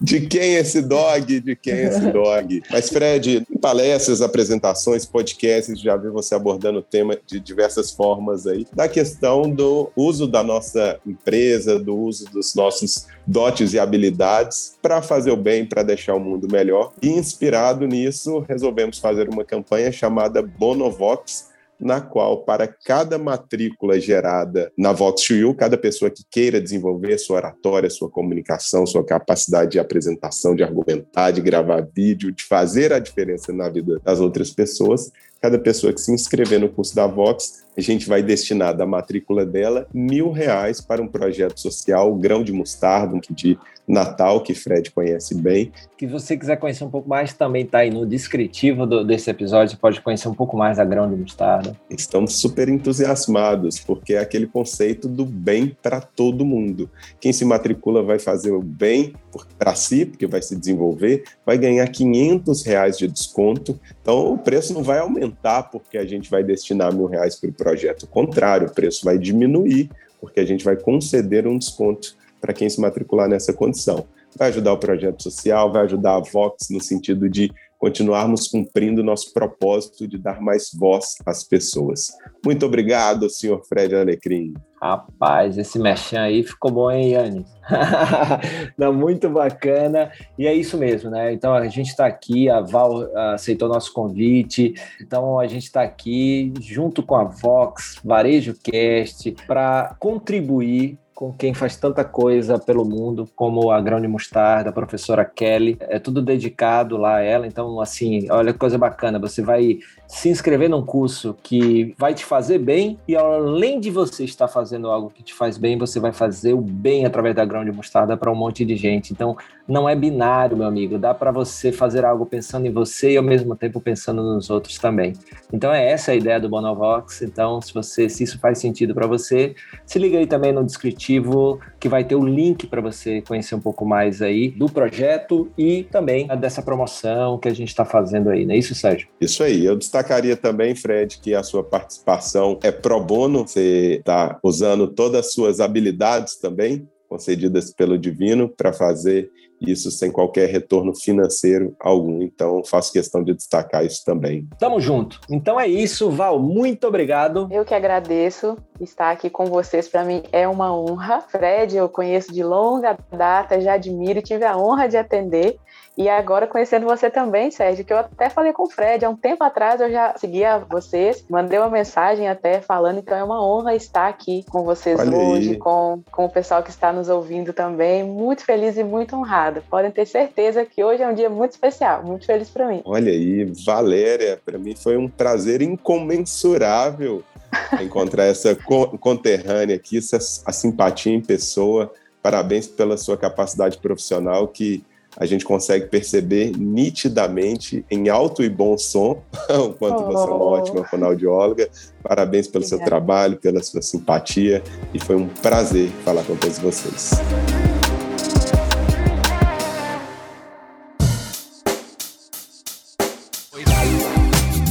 de 0.01 0.21
quem 0.21 0.55
esse 0.55 0.81
dog? 0.81 1.41
De 1.41 1.57
quem 1.57 1.75
esse 1.75 2.13
dog? 2.13 2.63
Mas, 2.71 2.89
Fred, 2.89 3.45
em 3.51 3.59
palestras, 3.59 4.23
apresentações, 4.23 5.05
podcasts, 5.05 5.81
já 5.81 5.97
vi 5.97 6.09
você 6.09 6.35
abordando 6.35 6.79
o 6.79 6.83
tema 6.83 7.19
de 7.27 7.41
diversas 7.41 7.91
formas 7.91 8.47
aí, 8.47 8.67
da 8.73 8.89
questão 8.89 9.51
do 9.51 9.91
uso 9.97 10.27
da 10.27 10.43
nossa 10.43 10.99
empresa, 11.07 11.79
do 11.79 11.97
uso 11.97 12.27
dos 12.31 12.55
nossos 12.55 13.07
dotes 13.27 13.75
e 13.75 13.79
habilidades 13.79 14.77
para 14.81 15.03
fazer 15.03 15.31
o 15.31 15.37
bem, 15.37 15.67
para 15.67 15.83
deixar 15.83 16.15
o 16.15 16.21
mundo 16.21 16.49
melhor. 16.51 16.93
E 17.03 17.09
inspirado 17.09 17.87
nisso, 17.87 18.45
resolvemos 18.49 18.99
fazer 18.99 19.29
uma 19.29 19.45
campanha 19.45 19.91
chamada 19.91 20.43
Bonovox, 20.43 21.49
na 21.81 22.01
qual, 22.01 22.45
para 22.45 22.67
cada 22.67 23.19
matrícula 23.19 24.01
gerada 24.01 24.73
na 24.77 24.95
Vox2U, 24.95 25.55
cada 25.55 25.77
pessoa 25.77 26.11
que 26.11 26.25
queira 26.31 26.61
desenvolver 26.61 27.19
sua 27.19 27.37
oratória, 27.37 27.89
sua 27.89 28.11
comunicação, 28.11 28.87
sua 28.87 29.05
capacidade 29.05 29.73
de 29.73 29.79
apresentação, 29.79 30.55
de 30.55 30.65
argumentar, 30.65 31.31
de 31.31 31.41
gravar 31.41 31.87
vídeo, 31.95 32.33
de 32.33 32.45
fazer 32.45 32.93
a 32.93 32.99
diferença 32.99 33.53
na 33.53 33.69
vida 33.69 34.01
das 34.05 34.21
outras 34.21 34.51
pessoas, 34.51 35.13
cada 35.41 35.59
pessoa 35.59 35.93
que 35.93 36.01
se 36.01 36.13
inscrever 36.13 36.61
no 36.61 36.69
curso 36.69 36.95
da 36.95 37.07
Vox, 37.07 37.65
a 37.77 37.81
gente 37.81 38.09
vai 38.09 38.23
destinar 38.23 38.77
da 38.77 38.85
matrícula 38.85 39.47
dela 39.47 39.87
mil 39.95 40.33
reais 40.33 40.81
para 40.81 41.01
um 41.01 41.07
projeto 41.07 41.61
social, 41.61 42.13
Grão 42.17 42.43
de 42.43 42.53
Mostarda, 42.53 43.15
um 43.15 43.21
de 43.31 43.57
Natal, 43.87 44.43
que 44.43 44.53
Fred 44.53 44.91
conhece 44.91 45.35
bem. 45.35 45.73
Que 45.97 46.07
você 46.07 46.37
quiser 46.37 46.57
conhecer 46.57 46.85
um 46.85 46.91
pouco 46.91 47.09
mais, 47.09 47.33
também 47.33 47.65
está 47.65 47.79
aí 47.79 47.91
no 47.91 48.05
descritivo 48.05 48.85
do, 48.85 49.05
desse 49.05 49.31
episódio, 49.31 49.71
você 49.71 49.81
pode 49.81 50.01
conhecer 50.03 50.29
um 50.29 50.35
pouco 50.35 50.57
mais 50.57 50.77
da 50.77 50.85
Grão 50.85 51.09
de 51.09 51.17
Mostarda. 51.17 51.75
Estamos 51.89 52.35
super 52.35 52.69
entusiasmados, 52.69 53.79
porque 53.79 54.15
é 54.15 54.19
aquele 54.19 54.47
conceito 54.47 55.09
do 55.09 55.25
bem 55.25 55.75
para 55.81 56.01
todo 56.01 56.45
mundo. 56.45 56.91
Quem 57.21 57.33
se 57.33 57.45
matricula 57.45 58.03
vai 58.03 58.19
fazer 58.19 58.51
o 58.51 58.61
bem 58.61 59.15
para 59.59 59.75
si, 59.75 60.05
porque 60.05 60.27
vai 60.27 60.43
se 60.43 60.57
desenvolver, 60.57 61.23
vai 61.47 61.57
ganhar 61.57 61.87
500 61.87 62.65
reais 62.65 62.99
de 62.99 63.07
desconto, 63.07 63.79
então 64.03 64.33
o 64.35 64.39
preço 64.39 64.75
não 64.75 64.83
vai 64.83 64.99
aumentar 64.99 65.28
porque 65.71 65.99
a 65.99 66.07
gente 66.07 66.31
vai 66.31 66.43
destinar 66.43 66.95
mil 66.95 67.07
reais 67.07 67.37
para 67.37 67.51
o 67.51 67.53
projeto. 67.53 68.05
O 68.05 68.09
contrário, 68.09 68.69
o 68.69 68.73
preço 68.73 69.05
vai 69.05 69.19
diminuir, 69.19 69.91
porque 70.21 70.41
a 70.41 70.45
gente 70.45 70.65
vai 70.65 70.77
conceder 70.77 71.47
um 71.47 71.59
desconto 71.59 72.17
para 72.41 72.53
quem 72.53 72.69
se 72.69 72.81
matricular 72.81 73.29
nessa 73.29 73.53
condição. 73.53 74.07
Vai 74.37 74.49
ajudar 74.49 74.73
o 74.73 74.79
projeto 74.79 75.23
social, 75.23 75.73
vai 75.73 75.85
ajudar 75.85 76.17
a 76.17 76.21
Vox 76.21 76.69
no 76.71 76.81
sentido 76.81 77.29
de 77.29 77.51
continuarmos 77.79 78.49
cumprindo 78.49 79.05
nosso 79.05 79.33
propósito 79.33 80.07
de 80.07 80.19
dar 80.19 80.41
mais 80.41 80.71
voz 80.75 81.15
às 81.25 81.45
pessoas. 81.45 82.09
Muito 82.45 82.67
obrigado, 82.67 83.31
senhor 83.31 83.65
Fred 83.67 83.95
Alecrim. 83.95 84.55
Rapaz, 84.81 85.59
esse 85.59 85.77
mechan 85.79 86.23
aí 86.23 86.45
ficou 86.45 86.71
bom, 86.71 86.91
hein, 86.91 87.13
Yannis? 87.13 87.47
Não, 88.79 88.93
muito 88.93 89.29
bacana. 89.29 90.11
E 90.39 90.47
é 90.47 90.55
isso 90.55 90.79
mesmo, 90.79 91.11
né? 91.11 91.33
Então 91.33 91.53
a 91.53 91.67
gente 91.67 91.89
está 91.89 92.07
aqui, 92.07 92.49
a 92.49 92.61
Val 92.61 93.09
aceitou 93.35 93.69
nosso 93.69 93.93
convite, 93.93 94.75
então 95.01 95.39
a 95.39 95.49
gente 95.49 95.65
está 95.65 95.83
aqui 95.83 96.53
junto 96.61 97.03
com 97.03 97.17
a 97.17 97.25
Vox, 97.25 98.01
Varejo 98.05 98.55
Cast, 98.63 99.33
para 99.47 99.97
contribuir 99.99 100.97
com 101.19 101.33
quem 101.33 101.53
faz 101.53 101.77
tanta 101.77 102.05
coisa 102.05 102.61
pelo 102.61 102.85
mundo, 102.85 103.29
como 103.35 103.73
a 103.73 103.81
Grão 103.81 104.01
de 104.01 104.07
Mostarda, 104.07 104.71
a 104.71 104.73
professora 104.73 105.25
Kelly. 105.25 105.77
É 105.81 105.99
tudo 105.99 106.23
dedicado 106.23 106.97
lá 106.97 107.17
a 107.17 107.23
ela. 107.23 107.45
Então, 107.45 107.81
assim, 107.81 108.31
olha 108.31 108.53
que 108.53 108.59
coisa 108.61 108.79
bacana. 108.79 109.19
Você 109.19 109.43
vai 109.43 109.81
se 110.09 110.31
inscrever 110.31 110.71
num 110.71 110.83
curso 110.83 111.37
que 111.43 111.95
vai 111.99 112.15
te 112.15 112.25
fazer 112.25 112.59
bem 112.59 112.99
e 113.07 113.15
além 113.15 113.79
de 113.79 113.91
você 113.91 114.25
estar 114.25 114.49
fazendo 114.49 114.91
algo 114.91 115.13
que 115.15 115.23
te 115.23 115.35
faz 115.35 115.59
bem, 115.59 115.77
você 115.77 116.01
vai 116.01 116.13
fazer 116.13 116.55
o 116.55 116.61
bem 116.63 117.05
através 117.05 117.37
da 117.37 117.45
Grão 117.45 117.63
de 117.63 117.71
Mostarda 117.71 118.17
para 118.17 118.33
um 118.33 118.35
monte 118.35 118.65
de 118.65 118.75
gente. 118.75 119.13
Então, 119.13 119.37
não 119.69 119.87
é 119.87 119.95
binário, 119.95 120.57
meu 120.57 120.67
amigo. 120.67 120.99
Dá 120.99 121.13
para 121.13 121.31
você 121.31 121.71
fazer 121.71 122.07
algo 122.07 122.25
pensando 122.25 122.67
em 122.67 122.73
você 122.73 123.13
e 123.13 123.17
ao 123.19 123.23
mesmo 123.23 123.55
tempo 123.55 123.81
pensando 123.81 124.23
nos 124.23 124.49
outros 124.49 124.79
também. 124.79 125.13
Então, 125.53 125.73
é 125.73 125.91
essa 125.91 126.13
a 126.13 126.15
ideia 126.15 126.41
do 126.41 126.49
Bonovox. 126.49 127.21
Então, 127.21 127.61
se 127.61 127.75
você 127.75 128.09
se 128.09 128.25
isso 128.25 128.39
faz 128.39 128.59
sentido 128.59 128.95
para 128.95 129.07
você, 129.07 129.55
se 129.85 129.99
liga 129.99 130.17
aí 130.17 130.27
também 130.27 130.53
no 130.53 130.65
descritivo 130.65 131.61
que 131.79 131.89
vai 131.89 132.03
ter 132.03 132.15
o 132.15 132.27
link 132.27 132.67
para 132.67 132.81
você 132.81 133.21
conhecer 133.21 133.55
um 133.55 133.61
pouco 133.61 133.85
mais 133.85 134.23
aí 134.23 134.49
do 134.49 134.67
projeto 134.71 135.51
e 135.57 135.85
também 135.85 136.27
dessa 136.39 136.63
promoção 136.63 137.39
que 137.39 137.49
a 137.49 137.55
gente 137.55 137.69
está 137.69 137.85
fazendo 137.85 138.31
aí, 138.31 138.47
não 138.47 138.55
é 138.55 138.59
isso, 138.59 138.75
Sérgio? 138.75 139.09
Isso 139.21 139.43
aí. 139.43 139.65
Eu 139.65 139.77
destacaria 139.99 140.37
também, 140.37 140.75
Fred, 140.75 141.19
que 141.21 141.35
a 141.35 141.43
sua 141.43 141.65
participação 141.65 142.59
é 142.63 142.71
pro 142.71 143.03
bono, 143.03 143.47
você 143.47 143.97
está 143.99 144.39
usando 144.43 144.87
todas 144.89 145.27
as 145.27 145.33
suas 145.33 145.61
habilidades 145.61 146.37
também 146.37 146.89
concedidas 147.09 147.73
pelo 147.73 147.99
Divino 147.99 148.49
para 148.49 148.73
fazer 148.73 149.31
isso 149.61 149.91
sem 149.91 150.11
qualquer 150.11 150.49
retorno 150.49 150.95
financeiro 150.95 151.75
algum. 151.81 152.23
Então, 152.23 152.63
faço 152.65 152.93
questão 152.93 153.23
de 153.23 153.35
destacar 153.35 153.85
isso 153.85 154.05
também. 154.05 154.47
Tamo 154.59 154.81
junto. 154.81 155.21
Então 155.31 155.59
é 155.59 155.67
isso, 155.67 156.11
Val. 156.11 156.39
Muito 156.41 156.87
obrigado. 156.87 157.49
Eu 157.51 157.65
que 157.65 157.75
agradeço 157.75 158.57
estar 158.81 159.11
aqui 159.11 159.29
com 159.31 159.47
vocês. 159.47 159.89
Para 159.89 160.05
mim 160.05 160.23
é 160.33 160.47
uma 160.47 160.75
honra. 160.77 161.21
Fred, 161.21 161.77
eu 161.77 161.89
conheço 161.89 162.33
de 162.33 162.43
longa 162.43 162.97
data, 163.11 163.61
já 163.61 163.75
admiro 163.75 164.19
e 164.19 164.23
tive 164.23 164.45
a 164.45 164.57
honra 164.57 164.89
de 164.89 164.97
atender. 164.97 165.59
E 165.99 166.09
agora, 166.09 166.47
conhecendo 166.47 166.87
você 166.87 167.11
também, 167.11 167.51
Sérgio, 167.51 167.85
que 167.85 167.93
eu 167.93 167.99
até 167.99 168.31
falei 168.31 168.53
com 168.53 168.63
o 168.63 168.71
Fred, 168.71 169.05
há 169.05 169.11
um 169.11 169.17
tempo 169.17 169.43
atrás 169.43 169.81
eu 169.81 169.91
já 169.91 170.15
seguia 170.17 170.59
vocês, 170.59 171.25
mandei 171.29 171.59
uma 171.59 171.69
mensagem 171.69 172.29
até 172.29 172.61
falando, 172.61 173.01
então 173.01 173.19
é 173.19 173.25
uma 173.25 173.45
honra 173.45 173.75
estar 173.75 174.07
aqui 174.07 174.45
com 174.49 174.63
vocês 174.63 175.01
Olha 175.01 175.17
hoje, 175.17 175.57
com, 175.57 176.01
com 176.13 176.27
o 176.27 176.31
pessoal 176.31 176.63
que 176.63 176.71
está 176.71 176.93
nos 176.93 177.09
ouvindo 177.09 177.53
também. 177.53 178.05
Muito 178.05 178.45
feliz 178.45 178.79
e 178.79 178.85
muito 178.85 179.17
honrado. 179.17 179.48
Podem 179.69 179.91
ter 179.91 180.07
certeza 180.07 180.65
que 180.65 180.83
hoje 180.83 181.03
é 181.03 181.09
um 181.09 181.15
dia 181.15 181.31
muito 181.31 181.53
especial, 181.53 182.03
muito 182.05 182.27
feliz 182.27 182.49
para 182.49 182.69
mim. 182.69 182.83
Olha 182.85 183.13
aí, 183.13 183.45
Valéria, 183.65 184.41
para 184.45 184.59
mim 184.59 184.75
foi 184.75 184.97
um 184.97 185.09
prazer 185.09 185.63
incomensurável 185.63 187.23
encontrar 187.81 188.25
essa 188.25 188.55
conterrânea 189.01 189.77
aqui, 189.77 189.99
essa, 189.99 190.19
a 190.45 190.53
simpatia 190.53 191.13
em 191.13 191.21
pessoa. 191.21 191.93
Parabéns 192.23 192.67
pela 192.67 192.97
sua 192.97 193.17
capacidade 193.17 193.79
profissional 193.79 194.49
que 194.49 194.85
a 195.17 195.27
gente 195.27 195.45
consegue 195.45 195.87
perceber 195.87 196.53
nitidamente 196.57 197.85
em 197.91 198.09
alto 198.09 198.43
e 198.43 198.49
bom 198.49 198.79
som 198.79 199.23
o 199.51 199.73
quanto 199.73 200.03
oh. 200.03 200.07
você 200.07 200.31
é 200.31 200.35
uma 200.35 200.45
ótima 200.45 200.85
fonoaudióloga. 200.85 201.69
Parabéns 202.03 202.47
pelo 202.47 202.65
Obrigada. 202.65 202.85
seu 202.85 202.89
trabalho, 202.89 203.37
pela 203.37 203.63
sua 203.63 203.83
simpatia 203.83 204.63
e 204.95 205.01
foi 205.03 205.17
um 205.17 205.29
prazer 205.29 205.89
falar 206.05 206.25
com 206.25 206.37
todos 206.37 206.59
vocês. 206.59 207.11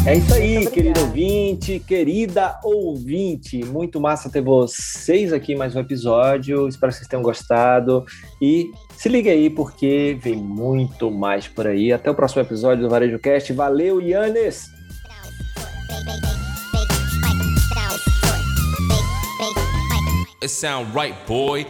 É 0.07 0.15
isso 0.15 0.33
aí, 0.33 0.65
querido 0.67 1.01
ouvinte, 1.01 1.79
querida 1.85 2.57
ouvinte. 2.63 3.65
Muito 3.65 3.99
massa 3.99 4.29
ter 4.29 4.39
vocês 4.39 5.33
aqui 5.33 5.51
em 5.51 5.57
mais 5.57 5.75
um 5.75 5.81
episódio. 5.81 6.65
Espero 6.65 6.93
que 6.93 6.99
vocês 6.99 7.09
tenham 7.09 7.21
gostado. 7.21 8.05
E 8.41 8.71
se 8.95 9.09
liga 9.09 9.29
aí, 9.29 9.49
porque 9.49 10.17
vem 10.21 10.37
muito 10.37 11.11
mais 11.11 11.49
por 11.49 11.67
aí. 11.67 11.91
Até 11.91 12.09
o 12.09 12.15
próximo 12.15 12.41
episódio 12.41 12.85
do 12.85 12.89
Varejo 12.89 13.19
Cast. 13.19 13.51
Valeu, 13.51 13.99
Yannis! 13.99 14.71
It 20.41 20.49
sound 20.49 20.89
right, 20.95 21.17
boy. 21.27 21.67